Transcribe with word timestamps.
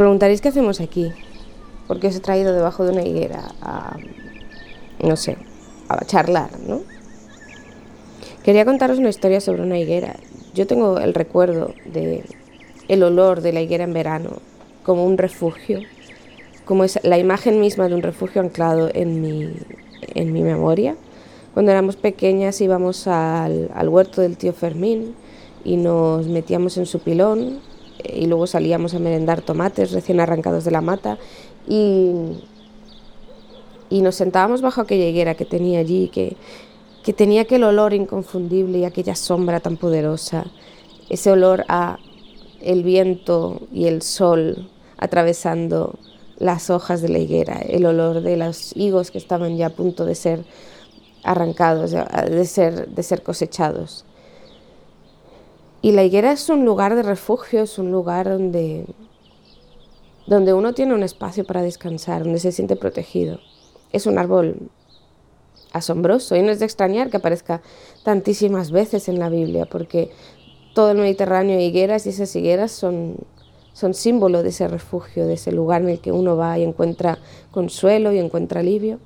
preguntaréis 0.00 0.40
qué 0.40 0.48
hacemos 0.48 0.80
aquí, 0.80 1.12
porque 1.86 2.06
os 2.06 2.16
he 2.16 2.20
traído 2.20 2.54
debajo 2.54 2.86
de 2.86 2.92
una 2.92 3.02
higuera 3.02 3.52
a, 3.60 3.98
no 5.02 5.14
sé, 5.14 5.36
a 5.90 6.02
charlar, 6.06 6.48
¿no? 6.66 6.80
Quería 8.42 8.64
contaros 8.64 8.98
una 8.98 9.10
historia 9.10 9.42
sobre 9.42 9.60
una 9.60 9.78
higuera. 9.78 10.16
Yo 10.54 10.66
tengo 10.66 10.98
el 11.00 11.12
recuerdo 11.12 11.74
de 11.84 12.24
el 12.88 13.02
olor 13.02 13.42
de 13.42 13.52
la 13.52 13.60
higuera 13.60 13.84
en 13.84 13.92
verano 13.92 14.38
como 14.84 15.04
un 15.04 15.18
refugio, 15.18 15.80
como 16.64 16.84
es 16.84 16.98
la 17.02 17.18
imagen 17.18 17.60
misma 17.60 17.86
de 17.86 17.94
un 17.94 18.02
refugio 18.02 18.40
anclado 18.40 18.88
en 18.94 19.20
mi, 19.20 19.52
en 20.14 20.32
mi 20.32 20.40
memoria. 20.40 20.96
Cuando 21.52 21.72
éramos 21.72 21.96
pequeñas 21.96 22.58
íbamos 22.62 23.06
al, 23.06 23.70
al 23.74 23.88
huerto 23.90 24.22
del 24.22 24.38
tío 24.38 24.54
Fermín 24.54 25.14
y 25.62 25.76
nos 25.76 26.26
metíamos 26.26 26.78
en 26.78 26.86
su 26.86 27.00
pilón 27.00 27.60
y 28.04 28.26
luego 28.26 28.46
salíamos 28.46 28.94
a 28.94 28.98
merendar 28.98 29.42
tomates 29.42 29.92
recién 29.92 30.20
arrancados 30.20 30.64
de 30.64 30.70
la 30.70 30.80
mata 30.80 31.18
y, 31.68 32.12
y 33.88 34.02
nos 34.02 34.14
sentábamos 34.14 34.62
bajo 34.62 34.80
aquella 34.80 35.06
higuera 35.06 35.34
que 35.34 35.44
tenía 35.44 35.80
allí, 35.80 36.08
que, 36.08 36.36
que 37.02 37.12
tenía 37.12 37.42
aquel 37.42 37.64
olor 37.64 37.94
inconfundible 37.94 38.78
y 38.78 38.84
aquella 38.84 39.14
sombra 39.14 39.60
tan 39.60 39.76
poderosa, 39.76 40.46
ese 41.08 41.30
olor 41.30 41.64
a 41.68 41.98
el 42.60 42.82
viento 42.84 43.60
y 43.72 43.86
el 43.86 44.02
sol 44.02 44.70
atravesando 44.98 45.98
las 46.38 46.70
hojas 46.70 47.02
de 47.02 47.08
la 47.08 47.18
higuera, 47.18 47.58
el 47.58 47.86
olor 47.86 48.22
de 48.22 48.36
los 48.36 48.76
higos 48.76 49.10
que 49.10 49.18
estaban 49.18 49.56
ya 49.56 49.66
a 49.66 49.70
punto 49.70 50.04
de 50.04 50.14
ser 50.14 50.44
arrancados, 51.22 51.90
de 51.90 52.46
ser, 52.46 52.88
de 52.88 53.02
ser 53.02 53.22
cosechados. 53.22 54.04
Y 55.82 55.92
la 55.92 56.04
higuera 56.04 56.32
es 56.32 56.48
un 56.50 56.64
lugar 56.64 56.94
de 56.94 57.02
refugio, 57.02 57.62
es 57.62 57.78
un 57.78 57.90
lugar 57.90 58.28
donde, 58.28 58.84
donde 60.26 60.52
uno 60.52 60.74
tiene 60.74 60.94
un 60.94 61.02
espacio 61.02 61.44
para 61.44 61.62
descansar, 61.62 62.24
donde 62.24 62.38
se 62.38 62.52
siente 62.52 62.76
protegido. 62.76 63.40
Es 63.90 64.06
un 64.06 64.18
árbol 64.18 64.70
asombroso 65.72 66.36
y 66.36 66.42
no 66.42 66.50
es 66.50 66.58
de 66.58 66.66
extrañar 66.66 67.10
que 67.10 67.16
aparezca 67.16 67.62
tantísimas 68.04 68.72
veces 68.72 69.08
en 69.08 69.18
la 69.18 69.30
Biblia, 69.30 69.66
porque 69.66 70.10
todo 70.74 70.90
el 70.90 70.98
Mediterráneo 70.98 71.58
higueras 71.58 72.04
y 72.06 72.10
esas 72.10 72.34
higueras 72.36 72.72
son, 72.72 73.16
son 73.72 73.94
símbolo 73.94 74.42
de 74.42 74.50
ese 74.50 74.68
refugio, 74.68 75.26
de 75.26 75.34
ese 75.34 75.50
lugar 75.50 75.80
en 75.80 75.88
el 75.88 76.00
que 76.00 76.12
uno 76.12 76.36
va 76.36 76.58
y 76.58 76.62
encuentra 76.62 77.18
consuelo 77.50 78.12
y 78.12 78.18
encuentra 78.18 78.60
alivio. 78.60 78.98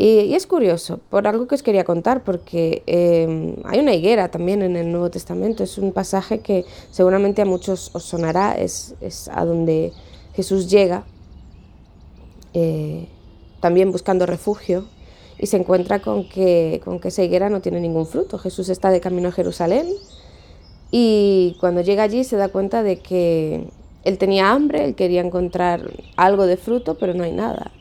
Y, 0.00 0.32
es 0.32 0.46
curioso, 0.46 1.00
por 1.10 1.26
algo 1.26 1.48
que 1.48 1.56
os 1.56 1.64
quería 1.64 1.82
contar, 1.82 2.22
porque 2.22 2.84
em, 2.86 3.56
hay 3.64 3.80
una 3.80 3.92
higuera 3.96 4.30
también 4.30 4.62
en 4.62 4.76
el 4.76 4.92
Nuevo 4.92 5.10
Testamento, 5.10 5.64
es 5.64 5.76
un 5.76 5.92
pasaje 5.92 6.38
que 6.38 6.64
seguramente 6.92 7.42
a 7.42 7.44
muchos 7.44 7.90
os 7.92 8.04
sonará, 8.04 8.52
es, 8.52 8.94
a 9.32 9.44
donde 9.44 9.92
Jesús 10.34 10.70
llega, 10.70 11.04
eh, 12.54 13.08
también 13.58 13.90
buscando 13.90 14.24
refugio, 14.24 14.86
y 15.36 15.46
se 15.46 15.56
encuentra 15.56 15.98
con 15.98 16.28
que, 16.28 16.80
con 16.84 17.00
que 17.00 17.08
esa 17.08 17.24
higuera 17.24 17.50
no 17.50 17.60
tiene 17.60 17.80
ningún 17.80 18.06
fruto. 18.06 18.38
Jesús 18.38 18.68
está 18.68 18.92
de 18.92 19.00
camino 19.00 19.30
a 19.30 19.32
Jerusalén 19.32 19.88
y 20.92 21.56
cuando 21.58 21.80
llega 21.80 22.04
allí 22.04 22.22
se 22.22 22.36
da 22.36 22.50
cuenta 22.50 22.84
de 22.84 23.00
que 23.00 23.68
él 24.04 24.18
tenía 24.18 24.52
hambre, 24.52 24.84
él 24.84 24.94
quería 24.94 25.22
encontrar 25.22 25.90
algo 26.16 26.46
de 26.46 26.56
fruto, 26.56 26.98
pero 26.98 27.14
no 27.14 27.24
hay 27.24 27.32
nada 27.32 27.72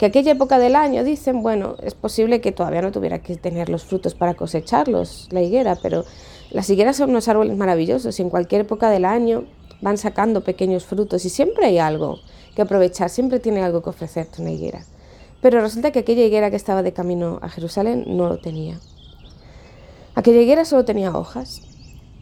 que 0.00 0.06
aquella 0.06 0.32
época 0.32 0.58
del 0.58 0.76
año 0.76 1.04
dicen, 1.04 1.42
bueno, 1.42 1.76
es 1.82 1.92
posible 1.92 2.40
que 2.40 2.52
todavía 2.52 2.80
no 2.80 2.90
tuviera 2.90 3.18
que 3.18 3.36
tener 3.36 3.68
los 3.68 3.84
frutos 3.84 4.14
para 4.14 4.32
cosecharlos, 4.32 5.28
la 5.30 5.42
higuera, 5.42 5.76
pero 5.76 6.06
las 6.50 6.70
higueras 6.70 6.96
son 6.96 7.10
unos 7.10 7.28
árboles 7.28 7.54
maravillosos 7.54 8.18
y 8.18 8.22
en 8.22 8.30
cualquier 8.30 8.62
época 8.62 8.88
del 8.88 9.04
año 9.04 9.44
van 9.82 9.98
sacando 9.98 10.42
pequeños 10.42 10.86
frutos 10.86 11.26
y 11.26 11.28
siempre 11.28 11.66
hay 11.66 11.76
algo 11.76 12.18
que 12.56 12.62
aprovechar, 12.62 13.10
siempre 13.10 13.40
tiene 13.40 13.62
algo 13.62 13.82
que 13.82 13.90
ofrecerte 13.90 14.40
una 14.40 14.52
higuera. 14.52 14.86
Pero 15.42 15.60
resulta 15.60 15.90
que 15.90 15.98
aquella 15.98 16.24
higuera 16.24 16.48
que 16.48 16.56
estaba 16.56 16.82
de 16.82 16.94
camino 16.94 17.38
a 17.42 17.50
Jerusalén 17.50 18.04
no 18.06 18.26
lo 18.26 18.38
tenía. 18.38 18.80
Aquella 20.14 20.40
higuera 20.40 20.64
solo 20.64 20.86
tenía 20.86 21.14
hojas. 21.14 21.60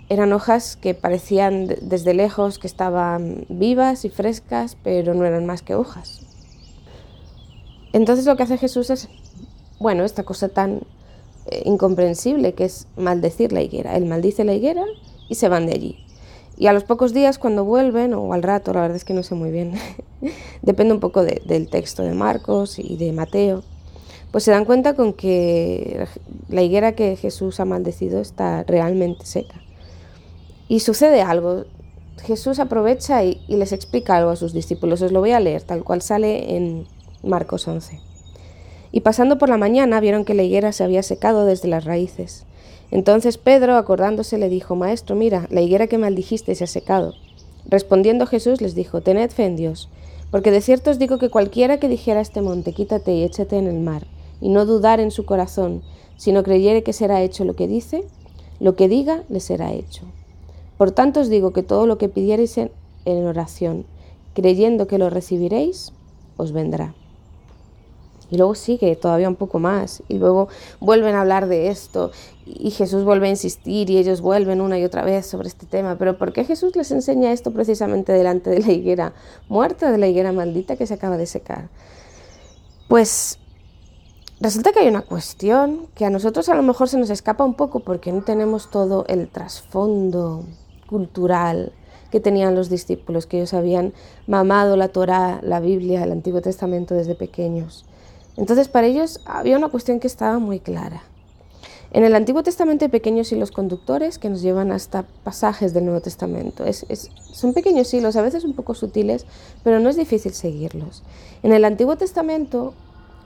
Eran 0.09 0.33
hojas 0.33 0.75
que 0.75 0.95
parecían 0.95 1.69
desde 1.81 2.13
lejos 2.13 2.59
que 2.59 2.67
estaban 2.67 3.47
vivas 3.49 4.05
y 4.05 4.09
frescas, 4.09 4.77
pero 4.83 5.15
no 5.15 5.25
eran 5.25 5.47
más 5.47 5.63
que 5.63 5.77
hojas. 5.77 6.28
Entonces 7.93 8.27
lo 8.27 8.37
que 8.37 8.43
hace 8.43 8.59
Jesús 8.59 8.91
es, 8.91 9.09
bueno, 9.79 10.05
esta 10.05 10.25
cosa 10.25 10.49
tan 10.49 10.83
eh, 11.47 11.63
incomprensible 11.65 12.53
que 12.53 12.65
es 12.65 12.87
maldecir 12.97 13.53
la 13.53 13.63
higuera. 13.63 13.97
Él 13.97 14.05
maldice 14.05 14.45
la 14.45 14.55
higuera 14.55 14.85
y 15.29 15.35
se 15.37 15.49
van 15.49 15.67
de 15.67 15.73
allí. 15.73 16.05
Y 16.59 16.67
a 16.67 16.73
los 16.73 16.85
pocos 16.85 17.15
días 17.15 17.39
cuando 17.39 17.65
vuelven, 17.65 18.15
o 18.15 18.33
al 18.33 18.43
rato, 18.43 18.73
la 18.73 18.81
verdad 18.81 18.97
es 18.97 19.05
que 19.05 19.15
no 19.15 19.23
sé 19.23 19.35
muy 19.35 19.51
bien, 19.51 19.75
depende 20.63 20.93
un 20.93 21.01
poco 21.01 21.23
del 21.23 21.69
texto 21.71 22.03
de 22.03 22.13
Marcos 22.13 22.79
y 22.79 22.97
de 22.97 23.13
Mateo, 23.13 23.63
pues 24.33 24.45
se 24.45 24.51
dan 24.51 24.65
cuenta 24.65 24.95
con 24.95 25.13
que 25.13 26.07
la 26.49 26.63
higuera 26.63 26.93
que 26.93 27.17
Jesús 27.17 27.61
ha 27.61 27.65
maldecido 27.65 28.21
está 28.21 28.65
realmente 28.65 29.25
seca. 29.25 29.63
Y 30.69 30.81
sucede 30.81 31.23
algo. 31.23 31.65
Jesús 32.25 32.59
aprovecha 32.59 33.25
y 33.25 33.41
les 33.47 33.73
explica 33.73 34.17
algo 34.17 34.31
a 34.31 34.37
sus 34.37 34.53
discípulos. 34.53 35.01
Os 35.01 35.13
lo 35.13 35.21
voy 35.21 35.31
a 35.31 35.41
leer, 35.41 35.63
tal 35.63 35.85
cual 35.85 36.03
sale 36.03 36.57
en, 36.57 36.87
Marcos 37.29 37.69
11. 37.69 38.01
Y 38.91 39.01
pasando 39.01 39.39
por 39.39 39.49
la 39.49 39.59
mañana 39.59 40.01
vieron 40.01 40.25
que 40.25 40.35
la 40.35 40.43
higuera 40.43 40.73
se 40.73 40.83
había 40.83 41.03
secado 41.03 41.45
desde 41.45 41.69
las 41.69 41.85
raíces. 41.85 42.45
Entonces 42.91 43.39
Pedro, 43.39 43.77
acordándose, 43.77 44.39
le 44.39 44.49
dijo, 44.49 44.75
Maestro, 44.75 45.15
mira, 45.15 45.47
la 45.51 45.61
higuera 45.61 45.87
que 45.87 45.99
maldijiste 45.99 46.55
se 46.55 46.65
ha 46.65 46.67
secado. 46.67 47.15
Respondiendo 47.67 48.27
Jesús 48.27 48.61
les 48.63 48.75
dijo, 48.75 49.03
Tened 49.03 49.31
fe 49.31 49.45
en 49.45 49.57
Dios, 49.57 49.91
porque 50.31 50.51
de 50.51 50.63
cierto 50.63 50.91
os 50.91 50.99
digo 50.99 51.19
que 51.19 51.29
cualquiera 51.29 51.79
que 51.79 51.89
dijera 51.89 52.21
a 52.21 52.23
este 52.23 52.41
monte, 52.41 52.73
quítate 52.73 53.13
y 53.13 53.25
échate 53.25 53.59
en 53.59 53.67
el 53.67 53.81
mar, 53.81 54.07
y 54.41 54.49
no 54.49 54.65
dudar 54.65 55.01
en 55.01 55.11
su 55.11 55.27
corazón, 55.27 55.83
sino 56.17 56.43
creyere 56.43 56.83
que 56.83 56.95
será 56.95 57.23
hecho 57.23 57.45
lo 57.45 57.55
que 57.55 57.69
dice, 57.69 58.05
lo 58.59 58.75
que 58.75 58.89
diga 58.89 59.23
le 59.29 59.41
será 59.41 59.73
hecho. 59.73 60.05
Por 60.79 60.93
tanto 60.93 61.21
os 61.21 61.29
digo 61.29 61.53
que 61.53 61.63
todo 61.63 61.87
lo 61.87 61.99
que 61.99 62.09
pidiereis 62.09 62.57
en, 62.57 62.71
en 63.05 63.27
oración, 63.27 63.85
creyendo 64.33 64.87
que 64.87 64.99
lo 64.99 65.11
recibiréis, 65.11 65.93
os 66.37 66.53
vendrá. 66.53 66.95
Y 68.31 68.37
luego 68.37 68.55
sigue 68.55 68.95
todavía 68.97 69.29
un 69.29 69.37
poco 69.37 69.59
más. 69.59 70.03
Y 70.09 70.19
luego 70.19 70.49
vuelven 70.81 71.15
a 71.15 71.23
hablar 71.23 71.49
de 71.49 71.69
esto. 71.69 72.11
Y 72.45 72.71
Jesús 72.71 73.05
vuelve 73.05 73.29
a 73.29 73.31
insistir 73.31 73.91
y 73.91 73.99
ellos 73.99 74.21
vuelven 74.21 74.61
una 74.61 74.79
y 74.79 74.85
otra 74.85 75.05
vez 75.05 75.27
sobre 75.27 75.49
este 75.49 75.67
tema. 75.67 75.97
Pero 75.97 76.19
¿por 76.19 76.33
qué 76.33 76.45
Jesús 76.45 76.77
les 76.77 76.91
enseña 76.91 77.33
esto 77.33 77.53
precisamente 77.53 78.13
delante 78.13 78.51
de 78.51 78.61
la 78.61 78.73
higuera 78.73 79.13
muerta, 79.49 79.91
de 79.91 79.99
la 79.99 80.09
higuera 80.09 80.33
maldita 80.33 80.77
que 80.77 80.87
se 80.87 80.95
acaba 80.95 81.17
de 81.17 81.27
secar? 81.27 81.69
Pues 82.89 83.39
resulta 84.41 84.73
que 84.73 84.81
hay 84.81 84.89
una 84.89 85.03
cuestión 85.03 85.89
que 85.95 86.05
a 86.05 86.11
nosotros 86.11 86.49
a 86.49 86.55
lo 86.55 86.63
mejor 86.63 86.89
se 86.89 86.99
nos 86.99 87.11
escapa 87.11 87.45
un 87.45 87.55
poco 87.55 87.81
porque 87.81 88.13
no 88.13 88.23
tenemos 88.23 88.71
todo 88.71 89.05
el 89.09 89.29
trasfondo 89.29 90.45
cultural 90.87 91.73
que 92.11 92.21
tenían 92.21 92.55
los 92.55 92.71
discípulos, 92.71 93.27
que 93.27 93.39
ellos 93.39 93.55
habían 93.55 93.93
mamado 94.27 94.77
la 94.77 94.89
Torá, 94.89 95.41
la 95.43 95.61
Biblia, 95.61 96.05
el 96.05 96.13
Antiguo 96.13 96.41
Testamento 96.41 96.95
desde 96.95 97.15
pequeños. 97.15 97.85
Entonces 98.39 98.69
para 98.69 98.87
ellos 98.87 99.21
había 99.27 99.59
una 99.59 99.69
cuestión 99.69 99.99
que 99.99 100.07
estaba 100.07 100.39
muy 100.39 100.61
clara. 100.61 101.03
En 101.91 102.05
el 102.05 102.15
Antiguo 102.15 102.43
Testamento 102.45 102.85
hay 102.85 102.91
pequeños 102.91 103.33
hilos 103.33 103.51
conductores 103.51 104.19
que 104.19 104.29
nos 104.29 104.43
llevan 104.43 104.71
hasta 104.71 105.05
pasajes 105.25 105.75
del 105.75 105.87
Nuevo 105.87 106.01
Testamento. 106.01 106.65
son 107.33 107.53
pequeños 107.53 107.93
hilos, 107.93 108.15
a 108.15 108.23
veces 108.23 108.45
un 108.45 108.55
poco 108.55 108.75
sutiles, 108.75 109.27
pero 109.65 109.81
no 109.81 109.89
es 109.89 109.97
difícil 109.97 110.33
seguirlos. 110.35 111.03
En 111.43 111.53
el 111.53 111.65
Antiguo 111.65 111.97
Testamento, 111.97 112.75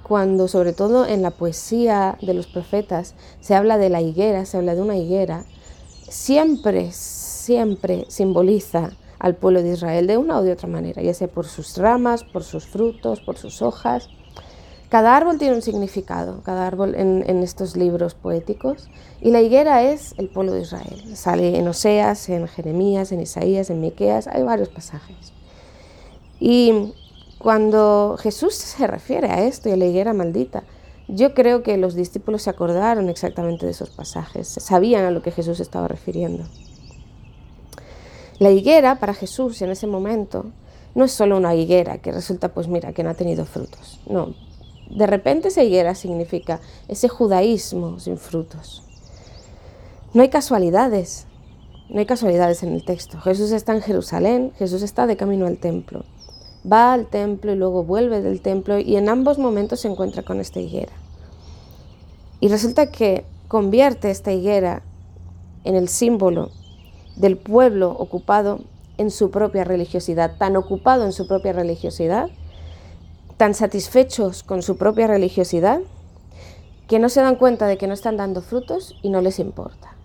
cuando 0.03 0.49
sobre 0.49 0.73
todo 0.73 1.05
en 1.07 1.21
la 1.21 1.31
poesía 1.31 2.17
de 2.23 2.33
los 2.33 2.47
profetas 2.47 3.15
se 3.41 3.55
habla 3.55 3.77
de 3.77 3.91
la 3.91 4.01
higuera, 4.01 4.47
se 4.47 4.57
habla 4.57 4.75
de 4.75 4.81
una 4.81 4.97
higuera, 4.97 5.45
siempre, 6.09 6.91
siempre 6.93 8.07
simboliza 8.09 8.93
al 9.19 9.35
pueblo 9.35 9.63
de 9.63 9.73
Israel 9.73 10.07
de 10.07 10.17
una 10.17 10.39
o 10.39 10.43
de 10.43 10.53
otra 10.53 10.69
manera, 10.69 11.03
ya 11.03 11.13
sea 11.13 11.29
por 11.29 11.47
sus 11.47 11.77
ramas, 11.77 12.25
por 12.25 12.45
sus 12.45 12.65
frutos, 12.67 13.21
por 13.21 13.37
sus 13.37 13.61
hojas. 13.61 14.09
Cada 14.93 15.17
árbol 15.17 15.39
tiene 15.39 15.55
un 15.55 15.63
significado, 15.63 16.43
cada 16.43 16.67
árbol 16.67 16.95
en, 16.95 17.43
estos 17.43 17.79
libros 17.79 18.13
poéticos, 18.13 18.91
y 19.23 19.31
la 19.31 19.41
higuera 19.41 19.83
es 19.85 20.15
el 20.19 20.29
pueblo 20.29 20.53
de 20.53 20.61
Israel. 20.61 21.17
Sale 21.17 21.57
en 21.57 21.67
Oseas, 21.67 22.29
en 22.29 22.47
Jeremías, 22.47 23.11
en 23.11 23.23
Isaías, 23.23 23.71
en 23.71 23.81
Miqueas, 23.81 24.27
hay 24.27 24.43
varios 24.43 24.69
pasajes. 24.69 25.33
Y 26.39 26.93
cuando 27.39 28.19
Jesús 28.21 28.53
se 28.55 28.87
refiere 28.87 29.29
a 29.31 29.47
esto 29.47 29.71
y 29.71 29.73
a 29.73 29.79
la 29.79 29.87
higuera 29.87 30.13
maldita, 30.13 30.63
yo 31.09 31.33
creo 31.33 31.63
que 31.63 31.79
los 31.79 31.95
discípulos 31.95 32.43
se 32.43 32.51
acordaron 32.51 33.09
exactamente 33.09 33.65
de 33.65 33.73
esos 33.73 33.89
pasajes, 33.89 34.47
sabían 34.47 35.07
a 35.07 35.11
lo 35.11 35.23
que 35.23 35.31
Jesús 35.31 35.59
estaba 35.61 35.89
refiriendo. 35.89 36.45
La 38.39 38.51
higuera 38.51 38.97
para 38.97 39.15
Jesús 39.15 39.63
en 39.63 39.71
ese 39.71 39.87
momento 39.87 40.53
no 40.95 41.07
es 41.07 41.13
solo 41.13 41.39
una 41.39 41.55
higuera 41.55 41.97
que 41.97 42.13
resulta, 42.13 42.53
pues 42.53 42.69
mira, 42.69 42.93
que 42.93 43.03
no 43.03 43.09
ha 43.09 43.15
tenido 43.15 43.47
frutos. 43.47 43.99
No, 44.07 44.35
de 44.95 45.07
repente 45.07 45.49
esa 45.49 45.63
higuera 45.63 45.95
significa 45.95 46.61
ese 46.89 47.09
judaísmo 47.09 47.99
sin 47.99 48.19
frutos. 48.19 48.83
No 50.13 50.23
hay 50.23 50.29
casualidades. 50.29 51.27
no 51.89 51.99
hay 51.99 52.07
casualidades 52.07 52.63
en 52.63 52.73
el 52.73 52.85
texto. 52.85 53.19
Jesús 53.21 53.51
está 53.53 53.75
en 53.75 53.83
Jerusalén, 53.83 54.53
Jesús 54.59 54.83
está 54.83 55.07
de 55.07 55.17
camino 55.17 55.47
al 55.47 55.59
templo. 55.59 56.05
Va 56.71 56.93
al 56.93 57.07
templo 57.07 57.53
y 57.53 57.57
luego 57.57 57.85
vuelve 57.85 58.23
del 58.23 58.41
templo 58.41 58.79
y 58.79 58.97
en 58.97 59.09
ambos 59.09 59.39
momentos 59.39 59.81
se 59.81 59.89
encuentra 59.89 60.23
con 60.23 60.41
esta 60.41 60.61
higuera. 60.61 60.93
Y 62.41 62.49
resulta 62.49 62.91
que 62.91 63.25
convierte 63.49 64.11
esta 64.11 64.33
higuera 64.33 64.83
en 65.65 65.75
el 65.75 65.89
símbolo 65.89 66.51
del 67.17 67.37
pueblo 67.37 67.91
ocupado 67.91 68.61
en 68.99 69.11
su 69.11 69.31
propia 69.31 69.65
religiosidad, 69.65 70.37
tan 70.39 70.57
ocupado 70.57 71.05
en 71.05 71.13
su 71.13 71.27
propia 71.27 71.53
religiosidad, 71.53 72.31
tan 73.43 73.55
satisfechos 73.55 74.45
con 74.45 74.63
su 74.63 74.77
propia 74.77 75.09
religiosidad, 75.09 75.81
que 76.87 77.01
no 77.01 77.09
se 77.09 77.23
dan 77.23 77.35
cuenta 77.35 77.67
de 77.67 77.77
que 77.77 77.89
no 77.89 77.93
están 77.93 78.17
dando 78.17 78.41
frutos 78.41 78.95
y 79.03 79.11
no 79.11 79.21
les 79.21 79.41
importa. 79.41 79.97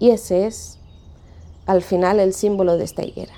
Y 0.00 0.10
ese 0.10 0.44
es, 0.44 0.80
al 1.66 1.82
final, 1.82 2.18
el 2.18 2.34
símbolo 2.34 2.76
de 2.76 2.82
esta 2.82 3.04
higuera. 3.04 3.34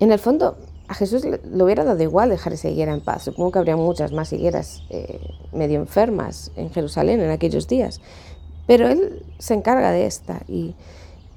En 0.00 0.12
el 0.12 0.18
fondo, 0.18 0.58
a 0.86 0.92
Jesús 0.92 1.24
le, 1.24 1.40
hubiera 1.64 1.82
dado 1.82 2.02
igual 2.02 2.28
dejar 2.28 2.52
esa 2.52 2.68
higuera 2.68 2.92
en 2.92 3.00
paz. 3.00 3.22
Supongo 3.22 3.52
que 3.52 3.58
habría 3.60 3.76
muchas 3.76 4.12
más 4.12 4.30
higueras 4.34 4.82
eh, 4.90 5.18
medio 5.54 5.80
enfermas 5.80 6.52
en 6.56 6.70
Jerusalén 6.70 7.22
en 7.22 7.30
aquellos 7.30 7.68
días. 7.68 8.02
Pero 8.66 8.86
Él 8.86 9.24
se 9.38 9.54
encarga 9.54 9.92
de 9.92 10.04
esta 10.04 10.42
y, 10.46 10.74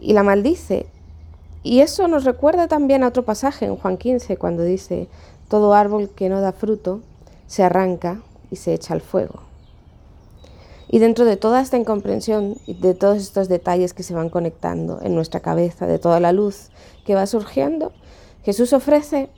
y 0.02 0.12
la 0.12 0.24
maldice. 0.24 0.86
Y 1.64 1.80
eso 1.80 2.10
nos 2.10 2.26
recuerda 2.26 2.68
también 2.68 3.06
a 3.06 3.08
otro 3.08 3.24
pasaje 3.24 3.68
en 3.68 3.78
Juan 3.78 3.96
15, 3.96 4.36
cuando 4.36 4.64
dice, 4.64 5.08
todo 5.54 5.76
árbol 5.76 6.10
que 6.10 6.30
no 6.30 6.42
da 6.42 6.52
fruto 6.52 7.02
se 7.46 7.62
arranca 7.62 8.24
y 8.50 8.56
se 8.56 8.74
echa 8.74 8.96
al 8.96 9.02
fuego. 9.02 9.44
Y 10.90 10.98
dentro 10.98 11.26
de 11.26 11.38
toda 11.38 11.62
esta 11.62 11.78
incomprensión 11.78 12.56
y 12.66 12.74
de 12.74 12.96
todos 12.96 13.18
estos 13.18 13.50
detalles 13.50 13.94
que 13.94 14.02
se 14.02 14.16
van 14.16 14.32
conectando 14.32 15.00
en 15.04 15.14
nuestra 15.14 15.42
cabeza, 15.42 15.86
de 15.86 16.00
toda 16.00 16.20
la 16.20 16.32
luz 16.32 16.72
que 17.06 17.14
va 17.14 17.28
surgiendo, 17.28 17.92
Jesús 18.42 18.74
ofrece 18.74 19.30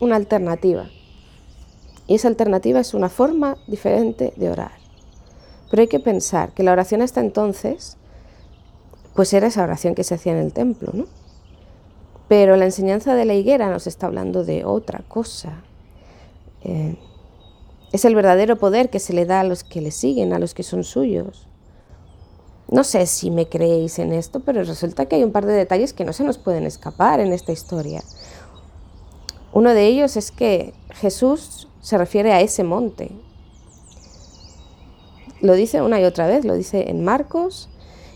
una 0.00 0.16
alternativa. 0.16 0.90
Y 2.08 2.16
esa 2.16 2.26
alternativa 2.26 2.80
es 2.80 2.92
una 2.92 3.08
forma 3.08 3.56
diferente 3.68 4.32
de 4.34 4.50
orar. 4.50 4.72
Pero 5.70 5.82
hay 5.82 5.88
que 5.88 6.00
pensar 6.00 6.54
que 6.54 6.64
la 6.64 6.72
oración 6.72 7.02
hasta 7.02 7.20
entonces, 7.20 7.98
pues 9.14 9.32
era 9.32 9.46
esa 9.46 9.62
oración 9.62 9.94
que 9.94 10.02
se 10.02 10.16
hacía 10.16 10.32
en 10.32 10.38
el 10.38 10.52
templo, 10.52 10.90
¿no? 10.92 11.21
Pero 12.32 12.56
la 12.56 12.64
enseñanza 12.64 13.14
de 13.14 13.26
la 13.26 13.34
higuera 13.34 13.68
nos 13.68 13.86
está 13.86 14.06
hablando 14.06 14.42
de 14.42 14.64
otra 14.64 15.04
cosa. 15.06 15.62
Eh, 16.64 16.96
es 17.92 18.06
el 18.06 18.14
verdadero 18.14 18.56
poder 18.56 18.88
que 18.88 19.00
se 19.00 19.12
le 19.12 19.26
da 19.26 19.40
a 19.40 19.44
los 19.44 19.64
que 19.64 19.82
le 19.82 19.90
siguen, 19.90 20.32
a 20.32 20.38
los 20.38 20.54
que 20.54 20.62
son 20.62 20.82
suyos. 20.82 21.46
No 22.70 22.84
sé 22.84 23.04
si 23.04 23.30
me 23.30 23.50
creéis 23.50 23.98
en 23.98 24.14
esto, 24.14 24.40
pero 24.40 24.64
resulta 24.64 25.04
que 25.04 25.16
hay 25.16 25.24
un 25.24 25.32
par 25.32 25.44
de 25.44 25.52
detalles 25.52 25.92
que 25.92 26.06
no 26.06 26.14
se 26.14 26.24
nos 26.24 26.38
pueden 26.38 26.64
escapar 26.64 27.20
en 27.20 27.34
esta 27.34 27.52
historia. 27.52 28.02
Uno 29.52 29.74
de 29.74 29.86
ellos 29.86 30.16
es 30.16 30.30
que 30.30 30.72
Jesús 30.88 31.68
se 31.82 31.98
refiere 31.98 32.32
a 32.32 32.40
ese 32.40 32.64
monte. 32.64 33.10
Lo 35.42 35.52
dice 35.52 35.82
una 35.82 36.00
y 36.00 36.04
otra 36.04 36.28
vez, 36.28 36.46
lo 36.46 36.54
dice 36.54 36.88
en 36.88 37.04
Marcos 37.04 37.68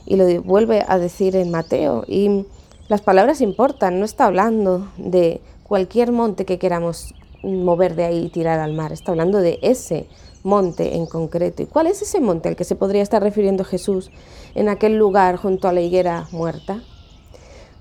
y 0.06 0.16
lo 0.16 0.42
vuelve 0.42 0.86
a 0.88 0.98
decir 0.98 1.36
en 1.36 1.50
Mateo. 1.50 2.04
Y 2.08 2.46
las 2.88 3.00
palabras 3.00 3.40
importan, 3.40 3.98
no 3.98 4.04
está 4.04 4.26
hablando 4.26 4.88
de 4.96 5.40
cualquier 5.64 6.12
monte 6.12 6.44
que 6.44 6.58
queramos 6.58 7.14
mover 7.42 7.96
de 7.96 8.04
ahí 8.04 8.26
y 8.26 8.28
tirar 8.28 8.60
al 8.60 8.74
mar, 8.74 8.92
está 8.92 9.10
hablando 9.12 9.38
de 9.38 9.58
ese 9.62 10.06
monte 10.44 10.94
en 10.94 11.06
concreto. 11.06 11.62
¿Y 11.62 11.66
cuál 11.66 11.88
es 11.88 12.00
ese 12.02 12.20
monte 12.20 12.48
al 12.48 12.56
que 12.56 12.64
se 12.64 12.76
podría 12.76 13.02
estar 13.02 13.22
refiriendo 13.22 13.64
Jesús 13.64 14.10
en 14.54 14.68
aquel 14.68 14.96
lugar 14.96 15.36
junto 15.36 15.66
a 15.66 15.72
la 15.72 15.80
higuera 15.80 16.28
muerta? 16.30 16.80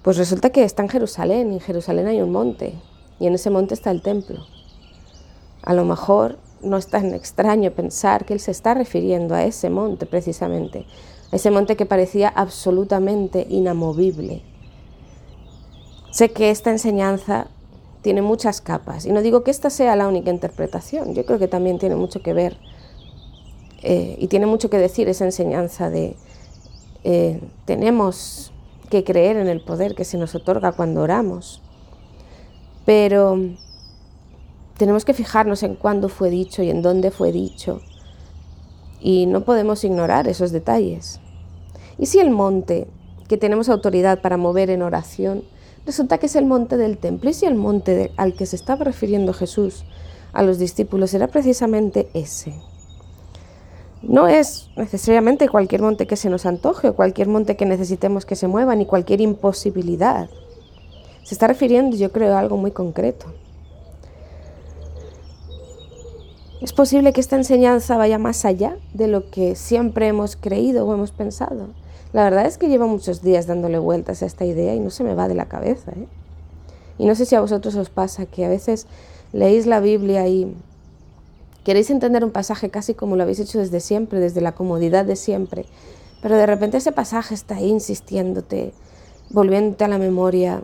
Pues 0.02 0.18
resulta 0.18 0.50
que 0.50 0.64
está 0.64 0.82
en 0.82 0.90
Jerusalén 0.90 1.52
y 1.52 1.56
en 1.56 1.62
Jerusalén 1.62 2.08
hay 2.08 2.22
un 2.22 2.32
monte 2.32 2.74
y 3.20 3.28
en 3.28 3.36
ese 3.36 3.52
monte 3.52 3.76
está 3.76 3.92
el 3.92 4.02
templo. 4.02 4.44
A 5.62 5.74
lo 5.74 5.86
mejor 5.86 6.40
no 6.62 6.78
es 6.78 6.88
tan 6.88 7.14
extraño 7.14 7.72
pensar 7.72 8.26
que 8.26 8.34
él 8.34 8.40
se 8.40 8.52
está 8.52 8.74
refiriendo 8.74 9.36
a 9.36 9.44
ese 9.44 9.70
monte 9.70 10.08
precisamente, 10.08 10.86
a 11.32 11.36
ese 11.36 11.52
monte 11.52 11.76
que 11.76 11.86
parecía 11.86 12.30
absolutamente 12.30 13.46
inamovible. 13.48 14.55
Sé 16.16 16.32
que 16.32 16.50
esta 16.50 16.72
enseñanza 16.72 17.48
tiene 18.02 18.22
muchas 18.22 18.62
capas 18.62 19.06
y 19.06 19.12
no 19.12 19.22
digo 19.22 19.44
que 19.44 19.52
esta 19.52 19.70
sea 19.70 19.98
la 19.98 20.08
única 20.08 20.30
interpretación, 20.30 21.14
yo 21.14 21.26
creo 21.26 21.40
que 21.40 21.50
también 21.50 21.78
tiene 21.78 21.98
mucho 21.98 22.22
que 22.22 22.32
ver 22.32 22.56
eh, 23.84 24.16
y 24.18 24.28
tiene 24.28 24.46
mucho 24.46 24.70
que 24.70 24.78
decir 24.78 25.10
esa 25.10 25.26
enseñanza 25.26 25.90
de 25.90 26.16
eh, 27.04 27.42
tenemos 27.66 28.54
que 28.90 29.04
creer 29.04 29.36
en 29.36 29.50
el 29.50 29.62
poder 29.62 29.94
que 29.94 30.06
se 30.06 30.18
nos 30.18 30.36
otorga 30.36 30.72
cuando 30.72 31.02
oramos 31.02 31.62
pero 32.86 33.38
tenemos 34.78 35.04
que 35.04 35.14
fijarnos 35.14 35.64
en 35.64 35.76
cuándo 35.76 36.08
fue 36.08 36.30
dicho 36.30 36.64
y 36.64 36.70
en 36.70 36.82
dónde 36.82 37.12
fue 37.12 37.34
dicho. 37.34 37.82
Y 39.02 39.26
no 39.26 39.42
podemos 39.42 39.84
ignorar 39.84 40.30
esos 40.30 40.54
detalles. 40.54 41.20
¿Y 41.98 42.06
si 42.06 42.20
el 42.20 42.30
monte 42.30 42.88
que 43.28 43.38
tenemos 43.38 43.68
autoridad 43.68 44.22
para 44.22 44.38
mover 44.38 44.70
en 44.70 44.82
oración 44.82 45.44
resulta 45.86 46.18
que 46.18 46.26
es 46.26 46.36
el 46.36 46.46
monte 46.46 46.78
del 46.78 46.98
templo? 46.98 47.30
¿Y 47.30 47.34
si 47.34 47.46
el 47.46 47.56
monte 47.56 48.12
al 48.18 48.34
que 48.34 48.46
se 48.46 48.56
estaba 48.56 48.84
refiriendo 48.86 49.34
Jesús 49.34 49.86
a 50.34 50.44
los 50.44 50.60
discípulos 50.60 51.14
era 51.14 51.28
precisamente 51.28 52.10
ese? 52.14 52.54
No 54.02 54.28
es 54.28 54.70
necesariamente 54.76 55.50
cualquier 55.50 55.82
monte 55.82 56.06
que 56.06 56.16
se 56.16 56.30
nos 56.30 56.46
antoje 56.46 56.90
o 56.90 56.96
cualquier 56.96 57.28
monte 57.28 57.56
que 57.56 57.66
necesitemos 57.66 58.26
que 58.26 58.36
se 58.36 58.48
mueva, 58.48 58.76
ni 58.76 58.86
cualquier 58.86 59.22
imposibilidad. 59.22 60.30
Se 61.24 61.34
está 61.34 61.48
refiriendo, 61.48 61.98
yo 61.98 62.12
creo, 62.12 62.36
a 62.36 62.40
algo 62.40 62.56
muy 62.56 62.72
concreto. 62.72 63.26
Es 66.62 66.72
posible 66.72 67.14
que 67.14 67.22
esta 67.22 67.36
enseñanza 67.36 67.98
vaya 67.98 68.18
más 68.20 68.46
allá 68.46 68.78
de 68.94 69.08
lo 69.08 69.30
que 69.30 69.56
siempre 69.56 70.08
hemos 70.08 70.36
creído 70.36 70.86
o 70.86 70.94
hemos 70.94 71.12
pensado. 71.12 71.68
La 72.16 72.24
verdad 72.24 72.46
es 72.46 72.58
que 72.58 72.70
llevo 72.70 72.88
muchos 72.88 73.22
días 73.22 73.46
dándole 73.46 73.78
vueltas 73.78 74.24
a 74.24 74.26
esta 74.26 74.46
idea 74.46 74.74
y 74.74 74.80
no 74.80 74.90
se 74.90 75.04
me 75.04 75.16
va 75.16 75.28
de 75.28 75.36
la 75.36 75.50
cabeza. 75.50 75.92
¿eh? 75.92 76.08
Y 76.98 77.08
no 77.08 77.14
sé 77.14 77.26
si 77.26 77.36
a 77.36 77.42
vosotros 77.42 77.76
os 77.76 77.90
pasa 77.90 78.26
que 78.26 78.46
a 78.46 78.48
veces 78.48 78.88
leéis 79.34 79.66
la 79.66 79.82
Biblia 79.82 80.26
y 80.26 80.56
queréis 81.66 81.90
entender 81.90 82.24
un 82.24 82.32
pasaje 82.32 82.70
casi 82.70 82.94
como 82.94 83.18
lo 83.18 83.24
habéis 83.24 83.42
hecho 83.42 83.60
desde 83.60 83.82
siempre, 83.82 84.22
desde 84.22 84.40
la 84.40 84.54
comodidad 84.54 85.04
de 85.04 85.18
siempre, 85.18 85.66
pero 86.22 86.38
de 86.38 86.46
repente 86.46 86.78
ese 86.78 86.94
pasaje 86.94 87.34
está 87.34 87.56
ahí 87.56 87.68
insistiéndote, 87.68 88.72
volviéndote 89.32 89.84
a 89.84 89.90
la 89.90 89.98
memoria, 89.98 90.62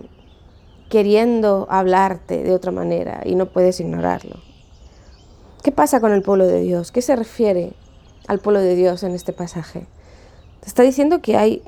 queriendo 0.89 1.67
hablarte 1.69 2.43
de 2.43 2.53
otra 2.53 2.71
manera 2.71 3.23
y 3.25 3.35
no 3.35 3.47
puedes 3.47 3.81
ignorarlo. 3.81 4.37
¿Qué 5.63 5.73
pasa 5.73 5.99
con 5.99 6.13
el 6.13 6.21
pueblo 6.21 6.47
de 6.47 6.61
Dios? 6.61 6.93
¿Qué 6.93 7.01
se 7.01 7.17
refiere 7.17 7.73
al 8.29 8.39
pueblo 8.39 8.61
de 8.61 8.73
Dios 8.73 9.03
en 9.03 9.15
este 9.15 9.33
pasaje? 9.33 9.85
Te 10.61 10.67
está 10.67 10.83
diciendo 10.83 11.21
que 11.21 11.37
hay 11.37 11.61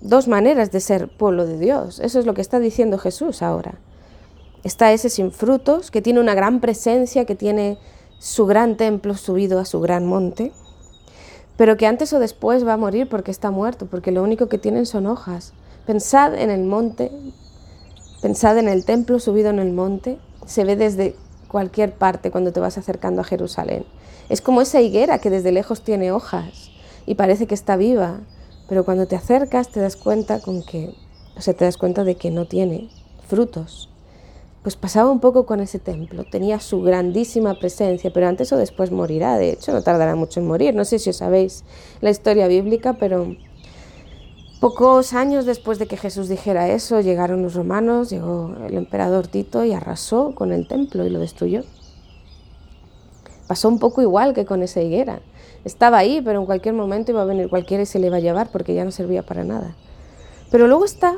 dos 0.00 0.28
maneras 0.28 0.70
de 0.72 0.80
ser 0.80 1.08
pueblo 1.08 1.46
de 1.46 1.58
Dios. 1.58 2.00
Eso 2.00 2.18
es 2.18 2.26
lo 2.26 2.34
que 2.34 2.40
está 2.40 2.58
diciendo 2.58 2.98
Jesús 2.98 3.42
ahora. 3.42 3.74
Está 4.64 4.92
ese 4.92 5.08
sin 5.08 5.30
frutos, 5.30 5.90
que 5.90 6.02
tiene 6.02 6.20
una 6.20 6.34
gran 6.34 6.60
presencia, 6.60 7.24
que 7.24 7.36
tiene 7.36 7.78
su 8.18 8.46
gran 8.46 8.76
templo 8.76 9.14
subido 9.14 9.60
a 9.60 9.64
su 9.64 9.80
gran 9.80 10.04
monte, 10.06 10.52
pero 11.56 11.76
que 11.76 11.86
antes 11.86 12.12
o 12.12 12.18
después 12.18 12.66
va 12.66 12.72
a 12.72 12.76
morir 12.76 13.08
porque 13.08 13.30
está 13.30 13.50
muerto, 13.50 13.86
porque 13.86 14.10
lo 14.10 14.22
único 14.22 14.48
que 14.48 14.58
tienen 14.58 14.86
son 14.86 15.06
hojas. 15.06 15.52
Pensad 15.86 16.34
en 16.34 16.50
el 16.50 16.64
monte 16.64 17.12
Pensad 18.20 18.58
en 18.58 18.68
el 18.68 18.84
templo 18.84 19.20
subido 19.20 19.50
en 19.50 19.60
el 19.60 19.72
monte, 19.72 20.18
se 20.44 20.64
ve 20.64 20.74
desde 20.74 21.14
cualquier 21.46 21.92
parte 21.92 22.32
cuando 22.32 22.52
te 22.52 22.58
vas 22.58 22.76
acercando 22.76 23.20
a 23.20 23.24
Jerusalén. 23.24 23.84
Es 24.28 24.40
como 24.40 24.60
esa 24.60 24.80
higuera 24.80 25.18
que 25.18 25.30
desde 25.30 25.52
lejos 25.52 25.82
tiene 25.82 26.10
hojas 26.10 26.72
y 27.08 27.14
parece 27.14 27.46
que 27.46 27.54
está 27.54 27.76
viva, 27.76 28.20
pero 28.68 28.84
cuando 28.84 29.06
te 29.06 29.16
acercas 29.16 29.70
te 29.70 29.80
das 29.80 29.96
cuenta 29.96 30.40
con 30.40 30.62
que, 30.62 30.94
o 31.36 31.40
sea, 31.40 31.54
te 31.54 31.64
das 31.64 31.78
cuenta 31.78 32.04
de 32.04 32.16
que 32.16 32.30
no 32.30 32.44
tiene 32.44 32.90
frutos. 33.26 33.88
Pues 34.62 34.76
pasaba 34.76 35.10
un 35.10 35.18
poco 35.18 35.46
con 35.46 35.60
ese 35.60 35.78
templo, 35.78 36.24
tenía 36.30 36.60
su 36.60 36.82
grandísima 36.82 37.58
presencia, 37.58 38.12
pero 38.12 38.28
antes 38.28 38.52
o 38.52 38.58
después 38.58 38.90
morirá, 38.90 39.38
de 39.38 39.52
hecho 39.52 39.72
no 39.72 39.82
tardará 39.82 40.16
mucho 40.16 40.40
en 40.40 40.46
morir. 40.46 40.74
No 40.74 40.84
sé 40.84 40.98
si 40.98 41.08
os 41.08 41.16
sabéis 41.16 41.64
la 42.02 42.10
historia 42.10 42.46
bíblica, 42.46 42.92
pero 42.92 43.34
Pocos 44.60 45.12
años 45.12 45.46
después 45.46 45.78
de 45.78 45.86
que 45.86 45.96
Jesús 45.96 46.28
dijera 46.28 46.68
eso, 46.68 47.00
llegaron 47.00 47.42
los 47.42 47.54
romanos, 47.54 48.10
llegó 48.10 48.56
el 48.66 48.76
emperador 48.76 49.28
Tito 49.28 49.64
y 49.64 49.72
arrasó 49.72 50.34
con 50.34 50.50
el 50.50 50.66
templo 50.66 51.06
y 51.06 51.10
lo 51.10 51.20
destruyó. 51.20 51.62
Pasó 53.46 53.68
un 53.68 53.78
poco 53.78 54.02
igual 54.02 54.34
que 54.34 54.44
con 54.44 54.64
esa 54.64 54.82
higuera. 54.82 55.20
Estaba 55.64 55.98
ahí, 55.98 56.20
pero 56.24 56.40
en 56.40 56.46
cualquier 56.46 56.74
momento 56.74 57.12
iba 57.12 57.22
a 57.22 57.26
venir 57.26 57.48
cualquiera 57.48 57.82
y 57.82 57.86
se 57.86 57.98
le 57.98 58.06
iba 58.06 58.16
a 58.16 58.20
llevar 58.20 58.50
porque 58.50 58.74
ya 58.74 58.84
no 58.84 58.90
servía 58.90 59.22
para 59.22 59.44
nada. 59.44 59.74
Pero 60.50 60.66
luego 60.66 60.84
está 60.84 61.14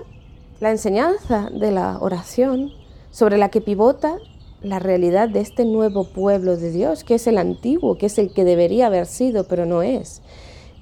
la 0.61 0.71
enseñanza 0.71 1.51
de 1.51 1.71
la 1.71 1.99
oración 2.01 2.71
sobre 3.11 3.39
la 3.39 3.49
que 3.49 3.61
pivota 3.61 4.17
la 4.63 4.79
realidad 4.79 5.29
de 5.29 5.41
este 5.41 5.65
nuevo 5.65 6.05
pueblo 6.05 6.57
de 6.57 6.71
Dios, 6.71 7.05
que 7.05 7.15
es 7.15 7.27
el 7.27 7.39
antiguo, 7.39 7.97
que 7.97 8.07
es 8.07 8.19
el 8.19 8.33
que 8.33 8.45
debería 8.45 8.87
haber 8.87 9.07
sido, 9.07 9.45
pero 9.45 9.67
no 9.67 9.83
es 9.83 10.23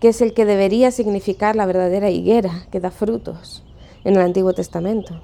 que 0.01 0.09
es 0.09 0.21
el 0.21 0.33
que 0.33 0.45
debería 0.45 0.91
significar 0.91 1.57
la 1.57 1.67
verdadera 1.67 2.11
higuera 2.11 2.67
que 2.71 2.81
da 2.81 2.91
frutos, 2.91 3.65
en 4.05 4.15
el 4.15 4.23
Antiguo 4.23 4.53
Testamento. 4.53 5.21